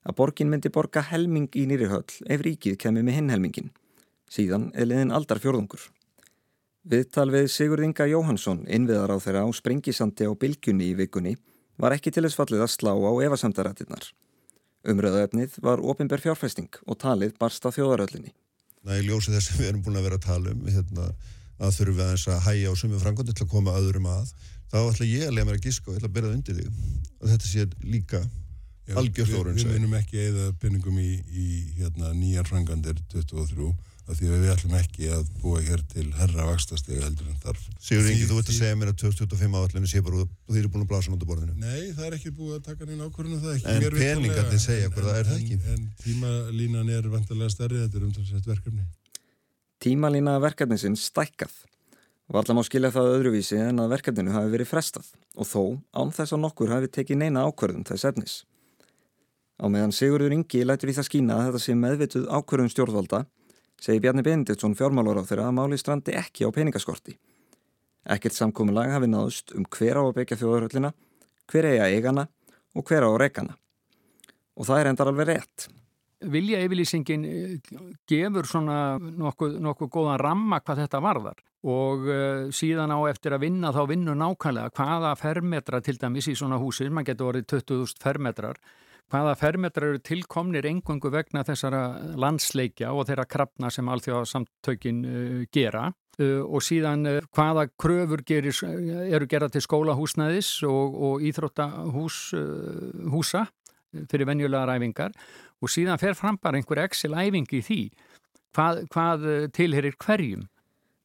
að 0.03 0.17
borgin 0.19 0.51
myndi 0.51 0.71
borga 0.73 1.01
helming 1.07 1.47
í 1.55 1.63
nýri 1.69 1.87
höll 1.87 2.03
ef 2.27 2.43
ríkið 2.43 2.77
kemur 2.83 3.05
með 3.07 3.17
hinn 3.19 3.31
helmingin. 3.31 3.71
Síðan 4.29 4.69
er 4.75 4.89
liðin 4.89 5.13
aldar 5.15 5.39
fjörðungur. 5.39 5.87
Viðtal 6.83 7.29
við 7.31 7.47
Sigurd 7.53 7.85
Inga 7.85 8.09
Jóhansson, 8.11 8.65
innviðar 8.67 9.15
á 9.15 9.17
þeirra 9.23 9.45
á 9.47 9.49
sprengisandi 9.55 10.27
á 10.27 10.35
bylgjunni 10.35 10.91
í 10.91 10.97
vikunni, 10.99 11.37
var 11.79 11.95
ekki 11.95 12.11
til 12.11 12.25
þess 12.25 12.35
fallið 12.35 12.65
að 12.65 12.73
slá 12.75 12.91
á 12.91 13.11
evasamdarættinnar. 13.29 14.11
Umröðaefnið 14.83 15.59
var 15.63 15.79
ofinber 15.79 16.19
fjárfæsting 16.19 16.81
og 16.83 16.97
talið 16.99 17.37
barsta 17.39 17.71
þjóðaröllinni. 17.71 18.33
Það 18.83 18.97
er 18.97 19.05
ljósið 19.07 19.37
þess 19.37 19.53
að 19.53 19.61
við 19.61 19.69
erum 19.69 19.83
búin 19.85 19.99
að 19.99 20.07
vera 20.09 20.19
að 20.19 20.25
tala 20.25 20.51
um 20.51 20.65
hérna, 20.67 21.05
að 21.63 21.75
þurfum 21.77 21.97
við 21.99 22.05
aðeins 22.07 22.25
að 22.27 22.41
hæja 22.49 22.71
á 22.71 22.73
sumum 22.81 23.03
frangöndu 23.03 23.35
til 23.37 23.45
að 23.45 23.53
koma 23.53 23.77
öðrum 23.79 24.09
að. 24.11 24.33
Þá 24.73 24.77
ætla 24.81 25.07
ég 25.07 25.27
að 25.27 25.35
lega 25.37 25.47
mér 25.47 25.59
að 25.59 25.67
giska 25.69 25.87
og 25.87 25.93
ég 25.93 26.01
ætla 26.01 26.09
að 26.09 26.15
byrja 26.17 26.29
það 26.29 26.37
undir 26.37 26.59
þig. 26.59 26.81
Og 27.21 27.31
þetta 27.31 27.51
sé 27.53 27.65
líka 27.93 28.21
algjörð 28.99 29.39
orðin. 29.39 29.55
Við, 29.61 29.69
við 29.69 29.79
munum 29.79 29.97
ekki 30.01 30.21
eða 30.27 30.49
peningum 30.59 30.99
í, 30.99 31.11
í 31.31 31.47
hérna, 31.77 32.11
nýjar 32.17 32.49
frangöndir 32.49 32.99
23 33.13 33.71
af 34.03 34.17
því 34.19 34.29
að 34.29 34.41
við 34.43 34.51
ætlum 34.51 34.73
ekki 34.77 35.09
að 35.15 35.27
búa 35.39 35.61
hér 35.63 35.81
til 35.93 36.05
herra 36.17 36.47
vakstastega 36.49 37.05
heldur 37.05 37.29
en 37.31 37.37
þarf. 37.43 37.67
Sigur 37.79 38.09
Ingi, 38.11 38.25
þú 38.27 38.39
ert 38.41 38.51
að 38.51 38.57
segja 38.57 38.79
mér 38.79 38.91
að 38.91 38.97
2025 39.03 39.59
áallinu 39.59 39.89
sé 39.89 40.01
bara 40.03 40.23
og 40.23 40.33
þið 40.49 40.59
eru 40.59 40.71
búin 40.73 40.83
að 40.83 40.89
blása 40.91 41.13
náttúr 41.13 41.29
borðinu. 41.29 41.55
Nei, 41.61 41.93
það 41.95 42.07
er 42.09 42.17
ekki 42.17 42.33
búið 42.35 42.57
að 42.57 42.65
taka 42.67 42.87
neina 42.89 43.07
ákvörðinu 43.07 43.39
það 43.43 43.53
ekki. 43.55 43.73
En 43.73 43.97
peningarnir 43.97 44.63
segja 44.63 44.89
hvað 44.91 45.07
það 45.09 45.19
er 45.21 45.29
það 45.29 45.37
ekki. 45.39 45.59
En, 45.59 45.75
en 45.77 45.85
tímalínan 46.03 46.91
er 46.97 47.11
vantarlega 47.13 47.53
stærri, 47.55 47.83
þetta 47.85 47.99
er 48.01 48.07
umtalsett 48.09 48.49
verkefni. 48.51 48.87
Tímalína 49.83 50.39
verkefnisinn 50.43 50.99
stækkað. 50.99 51.55
Varðla 52.33 52.55
má 52.55 52.63
skilja 52.63 52.91
það 52.91 53.13
öðruvísi 53.17 53.59
en 53.59 53.83
að 53.83 53.93
verkefninu 53.97 54.33
hafi 54.35 54.51
verið 54.51 54.69
frestað 54.69 55.09
og 55.35 55.47
þó 55.47 55.63
án 55.95 56.11
þess 56.15 56.35
að 56.35 56.43
nokkur 56.43 56.71
hafi 56.71 56.89
tekið 56.91 57.19
neina 57.19 57.43
ákvörðum 57.47 57.83
þess 57.87 58.07
efnis. 58.09 58.35
Á 59.59 59.67
meðan 59.69 59.93
Sigurður 59.95 60.33
Ingi 60.33 60.63
lætur 60.65 60.91
í 60.91 60.95
það 60.95 61.07
skína 61.09 61.35
að 61.37 61.49
þetta 61.49 61.61
sé 61.65 61.75
meðvituð 61.77 62.29
ákvörðum 62.31 62.71
stjórnvalda 62.71 63.19
segi 63.83 63.99
Bjarni 64.03 64.23
Benediktsson 64.23 64.75
fjármálur 64.79 65.19
á 65.19 65.27
þeirra 65.27 65.49
að 65.49 65.57
máli 65.59 65.79
strandi 65.79 66.15
ekki 66.15 66.47
á 66.47 66.55
peningaskorti. 66.55 67.17
Ekkert 68.15 68.35
samkominlag 68.35 68.91
hafi 68.95 69.09
náðust 69.11 69.53
um 69.57 69.67
hver 69.67 69.99
á 69.99 70.03
að 70.03 70.15
byggja 70.19 70.39
þjóðarhöllina, 70.39 70.91
hver 71.51 71.69
eiga 71.71 71.87
eigana 71.91 72.27
og 72.75 72.87
hver 72.87 73.07
á 73.07 73.09
að 73.11 73.21
rekana. 73.21 73.55
Og 74.59 74.67
það 74.67 74.79
er 74.79 74.91
endar 74.91 75.11
alveg 75.11 75.29
rétt. 75.31 75.69
Vilja 76.33 76.59
yfirlýsingin 76.63 77.23
eh, 77.27 77.71
gefur 78.07 78.47
svona 78.47 78.77
nokkuð, 78.99 79.57
nokkuð 79.63 79.89
góðan 79.91 80.21
ramma 80.21 80.61
hvað 80.63 80.85
þetta 80.85 81.01
varðar 81.03 81.41
og 81.63 82.07
uh, 82.11 82.51
síðan 82.51 82.91
á 82.91 82.99
eftir 83.07 83.35
að 83.35 83.45
vinna 83.45 83.71
þá 83.71 83.85
vinnu 83.87 84.15
nákvæmlega 84.19 84.73
hvaða 84.75 85.13
fermetra 85.15 85.79
til 85.83 85.95
dæmis 85.95 86.27
í 86.27 86.35
svona 86.35 86.59
húsir, 86.59 86.89
mann 86.91 87.07
getur 87.07 87.29
orðið 87.31 87.45
20.000 87.53 88.03
fermetrar 88.03 88.59
hvaða 89.11 89.33
fermetrar 89.37 89.93
eru 89.93 90.01
tilkomnir 90.03 90.65
engungu 90.69 91.11
vegna 91.13 91.43
þessara 91.45 91.81
landsleikja 92.19 92.93
og 92.93 93.07
þeirra 93.09 93.25
krafna 93.29 93.71
sem 93.73 93.89
alþjóðasamtökin 93.93 95.01
uh, 95.05 95.41
gera 95.53 95.89
uh, 95.89 96.41
og 96.43 96.63
síðan 96.65 97.05
uh, 97.09 97.19
hvaða 97.35 97.67
kröfur 97.79 98.23
gerir, 98.27 98.55
eru 99.09 99.29
gerða 99.29 99.51
til 99.53 99.63
skólahúsnaðis 99.65 100.55
og, 100.69 100.97
og 101.09 101.27
íþróttahúsa 101.27 103.47
fyrir 104.09 104.25
venjulega 104.25 104.65
ræfingar 104.71 105.13
og 105.61 105.69
síðan 105.69 106.01
fer 106.01 106.17
fram 106.17 106.39
bara 106.41 106.57
einhver 106.57 106.81
Excel-æfing 106.87 107.51
í 107.53 107.61
því 107.61 107.81
hvað, 108.55 108.81
hvað 108.93 109.27
tilherir 109.53 109.93
hverjum. 110.01 110.47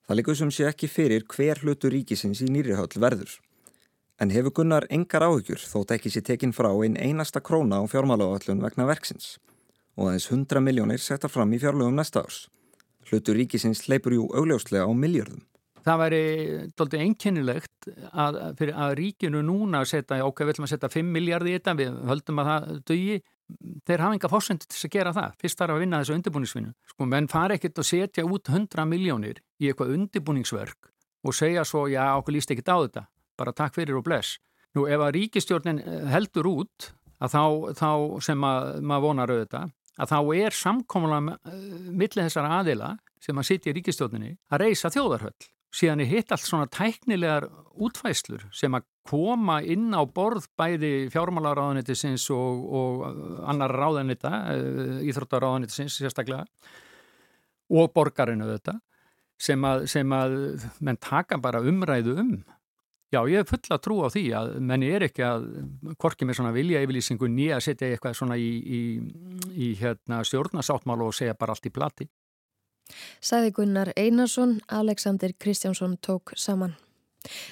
Það 0.08 0.18
líkur 0.22 0.38
sem 0.40 0.52
sé 0.54 0.64
ekki 0.64 0.88
fyrir 0.88 1.26
hver 1.28 1.61
hlutu 1.61 1.90
ríkisins 1.92 2.40
í 2.40 2.48
nýrihöll 2.48 2.96
verður. 2.96 3.34
En 4.18 4.33
hefur 4.35 4.50
Gunnar 4.50 4.83
engar 4.90 5.22
áhugjur 5.22 5.61
þótt 5.62 5.92
ekki 5.94 6.11
sé 6.11 6.20
tekin 6.26 6.50
frá 6.50 6.72
einn 6.72 6.96
einasta 6.98 7.38
króna 7.38 7.78
á 7.78 7.87
fjármálagállun 7.87 8.64
vegna 8.64 8.87
verksins 8.88 9.37
og 9.94 10.09
aðeins 10.09 10.26
100 10.31 10.62
miljónir 10.62 11.02
setja 11.02 11.31
fram 11.31 11.52
í 11.54 11.61
fjárlögum 11.62 11.94
næsta 11.94 12.24
árs. 12.24 12.48
Hlutur 13.07 13.38
ríkisins 13.38 13.85
leipur 13.87 14.16
jú 14.16 14.26
augljóslega 14.35 14.87
á 14.87 14.92
miljörðum. 14.94 15.44
Það 15.87 16.00
væri 16.02 16.22
doldið 16.74 17.02
einkennilegt 17.04 17.88
að, 18.11 18.38
að 18.74 18.94
ríkinu 18.98 19.42
núna 19.46 19.85
setja, 19.87 20.18
ok, 20.26 20.42
við 20.42 20.57
ætlum 20.57 20.66
að 20.66 20.72
setja 20.74 20.90
5 20.92 21.12
miljardi 21.14 21.52
í 21.52 21.59
þetta, 21.59 21.74
við 21.78 22.00
höldum 22.11 22.42
að 22.42 22.50
það 22.50 22.66
dögi, 22.90 23.18
þeir 23.87 24.04
hafa 24.04 24.18
enga 24.18 24.31
fórsend 24.33 24.66
til 24.66 24.81
að 24.83 24.94
gera 24.96 25.12
það. 25.14 25.37
Fyrst 25.42 25.62
þarf 25.62 25.76
að 25.76 25.85
vinna 25.85 26.02
þessu 26.02 26.16
undirbúningsvinnu. 26.18 26.74
Sko, 26.90 27.09
menn 27.14 27.31
fara 27.31 27.59
ekkert 27.59 27.78
að 27.78 27.90
setja 27.92 28.26
út 28.26 28.50
100 28.50 28.88
miljónir 28.90 29.38
í 29.62 29.70
eitthvað 29.70 29.94
undirbúningsverk 29.94 30.90
og 31.22 31.38
segja 31.38 31.64
svo, 31.66 31.87
já, 31.90 32.02
okkur 32.18 32.35
líst 32.35 32.50
ekkert 32.54 32.74
á 32.74 32.78
þetta 32.83 33.04
bara 33.38 33.55
takk 33.57 33.77
fyrir 33.79 33.98
og 33.98 34.07
bless. 34.07 34.38
Nú 34.77 34.87
ef 34.90 35.03
að 35.03 35.14
ríkistjórnin 35.16 35.83
eh, 35.83 36.07
heldur 36.12 36.48
út 36.51 36.92
að 37.18 37.35
þá, 37.35 37.44
þá 37.79 37.90
sem 38.29 38.46
að, 38.46 38.72
maður 38.87 39.05
vonar 39.07 39.35
auðvitað, 39.35 39.77
að 39.98 40.11
þá 40.12 40.18
er 40.38 40.55
samkómulega 40.55 41.35
uh, 41.35 41.62
millir 41.90 42.29
þessar 42.29 42.51
aðila 42.61 42.90
sem 43.22 43.40
að 43.40 43.48
sitja 43.48 43.72
í 43.72 43.79
ríkistjórninni 43.79 44.35
að 44.53 44.62
reysa 44.62 44.92
þjóðarhöll. 44.94 45.48
Síðan 45.74 46.01
er 46.01 46.09
hitt 46.09 46.31
allt 46.33 46.46
svona 46.46 46.68
tæknilegar 46.72 47.48
útfæslur 47.77 48.46
sem 48.57 48.72
að 48.79 48.87
koma 49.09 49.59
inn 49.61 49.90
á 49.92 50.01
borð 50.07 50.46
bæði 50.57 51.09
fjármálaráðanitisins 51.12 52.24
og, 52.33 52.62
og 52.79 53.03
annar 53.51 53.74
ráðanita, 53.77 54.31
íþróttaráðanitisins 55.05 55.98
sérstaklega 55.98 56.46
og 57.68 57.90
borgarinu 57.92 58.46
auðvitað 58.46 58.81
sem 59.38 59.66
að, 59.68 59.85
sem 59.92 60.14
að 60.14 60.38
menn 60.83 60.98
taka 61.03 61.38
bara 61.42 61.61
umræðu 61.61 62.16
um 62.22 62.33
Já, 63.09 63.23
ég 63.25 63.40
hef 63.40 63.49
fulla 63.55 63.79
trú 63.81 64.03
á 64.05 64.09
því 64.12 64.23
að 64.37 64.51
menni 64.68 64.90
er 64.92 65.07
ekki 65.07 65.23
að 65.25 65.47
korkið 65.97 66.29
með 66.29 66.37
svona 66.38 66.53
vilja 66.53 66.83
yfirlýsingu 66.85 67.31
nýja 67.33 67.57
að 67.57 67.64
setja 67.64 67.88
eitthvað 67.88 68.18
svona 68.18 68.37
í, 68.37 68.51
í, 68.61 68.81
í 69.57 69.68
hérna, 69.81 70.21
stjórnasáttmál 70.29 71.01
og 71.07 71.16
segja 71.16 71.37
bara 71.38 71.57
allt 71.57 71.71
í 71.71 71.73
plati. 71.73 72.09
Sæði 73.25 73.55
Gunnar 73.57 73.92
Einarsson, 73.97 74.59
Alexander 74.68 75.33
Kristjánsson 75.40 75.97
tók 76.05 76.35
saman. 76.37 76.77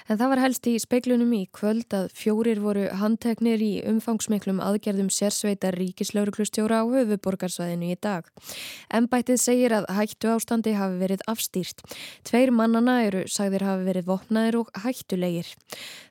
En 0.09 0.19
það 0.21 0.33
var 0.33 0.43
helst 0.45 0.69
í 0.71 0.75
speiklunum 0.83 1.33
í 1.37 1.43
kvöld 1.55 1.95
að 1.97 2.09
fjórir 2.17 2.61
voru 2.65 2.87
handteknir 3.01 3.63
í 3.63 3.73
umfangsmiklum 3.89 4.63
aðgerðum 4.65 5.11
sérsveitar 5.13 5.77
ríkislauruglustjóra 5.81 6.83
á 6.83 6.85
höfuborgarsvæðinu 6.87 7.93
í 7.93 7.99
dag. 8.01 8.29
Embættið 8.95 9.43
segir 9.43 9.77
að 9.77 9.91
hættu 9.97 10.33
ástandi 10.35 10.77
hafi 10.79 11.01
verið 11.03 11.25
afstýrt. 11.31 11.85
Tveir 12.27 12.55
mannana 12.55 13.01
eru 13.07 13.27
sagðir 13.31 13.67
hafi 13.67 13.89
verið 13.91 14.11
vopnaðir 14.11 14.61
og 14.63 14.73
hættulegir. 14.85 15.51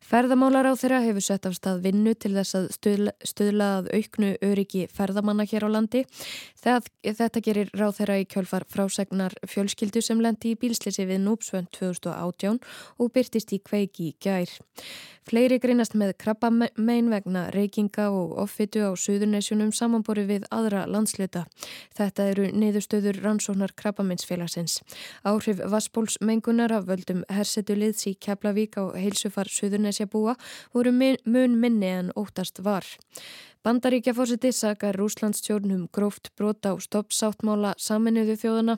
Ferðamálar 0.06 0.68
á 0.70 0.74
þeirra 0.78 1.00
hefur 1.02 1.24
sett 1.26 1.48
af 1.50 1.56
stað 1.58 1.80
vinnu 1.88 2.12
til 2.14 2.30
þess 2.36 2.58
að 2.60 2.66
stuðla, 2.76 3.14
stuðla 3.26 3.70
að 3.80 3.88
auknu 3.98 4.28
öryggi 4.46 4.84
ferðamanna 4.94 5.48
hér 5.50 5.66
á 5.66 5.70
landi. 5.74 6.04
Þegar 6.62 6.86
þetta 7.22 7.42
gerir 7.48 7.72
ráð 7.74 7.98
þeirra 8.00 8.20
í 8.22 8.28
kjölfar 8.30 8.68
frásegnar 8.70 9.34
fjölskyldu 9.50 10.04
sem 10.06 10.22
lendi 10.22 10.54
í 10.54 10.60
bílslisi 10.62 11.08
við 11.10 11.24
Núpsvönd 11.26 11.72
2018 11.74 12.62
og 13.02 13.12
byrtist 13.18 13.56
í 13.58 13.62
kveiki 13.66 14.12
í 14.12 14.16
gær. 14.22 14.54
Fleiri 15.26 15.58
greinast 15.58 15.96
með 15.98 16.12
krabbamein 16.22 17.08
vegna 17.10 17.48
reykinga 17.50 18.12
og 18.14 18.36
offitu 18.44 18.84
á 18.86 18.94
Suðurnesjunum 18.94 19.72
samanbori 19.74 20.28
við 20.30 20.46
aðra 20.54 20.84
landsluta. 20.86 21.48
Þetta 21.98 22.28
eru 22.30 22.46
niðurstöður 22.54 23.24
rannsóknar 23.24 23.74
krabbameinsfélagsins. 23.74 24.84
Áhrif 25.26 25.64
Vaspólsmengunar 25.66 26.76
af 26.78 26.86
völdum 26.92 27.26
hersetuliðs 27.34 28.06
í 28.12 28.14
Keflavík 28.22 28.78
á 28.78 28.94
heilsufar 28.94 29.50
Suðurnesja 29.50 29.95
búa 30.04 30.36
voru 30.76 30.92
mun 30.92 31.60
minni 31.62 31.88
en 31.88 32.12
óttast 32.20 32.60
var. 32.60 32.84
Bandaríkja 33.66 34.14
fórseti 34.14 34.52
sakar 34.54 34.94
Rúslandsstjórnum 35.00 35.88
gróft 35.96 36.28
brota 36.38 36.76
á 36.76 36.78
stoppsáttmála 36.78 37.72
saminuðu 37.82 38.36
þjóðana. 38.38 38.76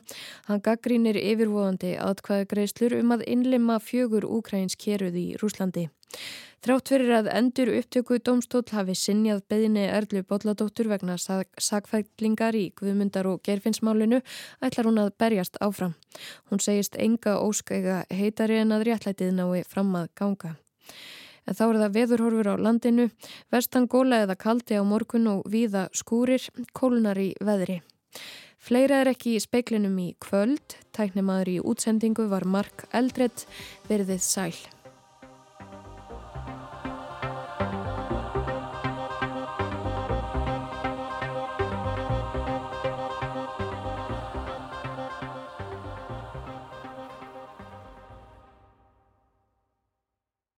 Hann 0.47 0.61
gaggrínir 0.63 1.17
yfirvóðandi 1.19 1.97
aðkvæða 1.99 2.45
greiðslur 2.53 2.95
um 3.01 3.11
að 3.17 3.25
innlima 3.27 3.81
fjögur 3.83 4.29
úkrænsk 4.37 4.85
keruð 4.85 5.17
í 5.19 5.25
Rúslandi. 5.41 5.89
Þrátt 6.63 6.89
fyrir 6.89 7.11
að 7.13 7.27
endur 7.35 7.69
upptöku 7.77 8.17
domstól 8.23 8.63
hafi 8.71 8.95
sinjað 8.97 9.43
beðinni 9.51 9.83
Erlu 9.91 10.23
Bolladóttur 10.23 10.87
vegna 10.87 11.17
sakfæklingar 11.19 12.55
í 12.55 12.69
Guðmundar 12.79 13.27
og 13.27 13.43
Gerfinsmálinu 13.43 14.21
ætlar 14.63 14.89
hún 14.89 15.01
að 15.03 15.11
berjast 15.19 15.59
áfram. 15.59 15.97
Hún 16.47 16.63
segist 16.63 16.95
enga 16.95 17.37
óskæga 17.43 18.05
heitari 18.07 18.61
en 18.63 18.71
að 18.71 18.87
réttlætið 18.89 19.35
nái 19.37 19.67
fram 19.67 19.93
að 19.99 20.09
ganga. 20.15 20.55
En 21.47 21.55
þá 21.55 21.63
er 21.67 21.79
það 21.81 21.97
veðurhorfur 21.97 22.49
á 22.51 22.55
landinu, 22.59 23.09
vestan 23.53 23.87
góla 23.87 24.23
eða 24.25 24.35
kaldi 24.35 24.75
á 24.75 24.83
morgun 24.83 25.29
og 25.31 25.45
víða 25.47 25.87
skúrir, 25.95 26.43
kólunar 26.75 27.19
í 27.21 27.31
veðri. 27.39 27.81
Fleira 28.59 29.03
er 29.03 29.13
ekki 29.13 29.37
í 29.37 29.43
speiklinum 29.43 29.95
í 30.03 30.09
kvöld, 30.19 30.75
tæknimaður 30.97 31.53
í 31.53 31.59
útsendingu 31.63 32.27
var 32.27 32.43
Mark 32.43 32.87
Eldredd, 32.91 33.45
verðið 33.87 34.25
sæl. 34.25 34.76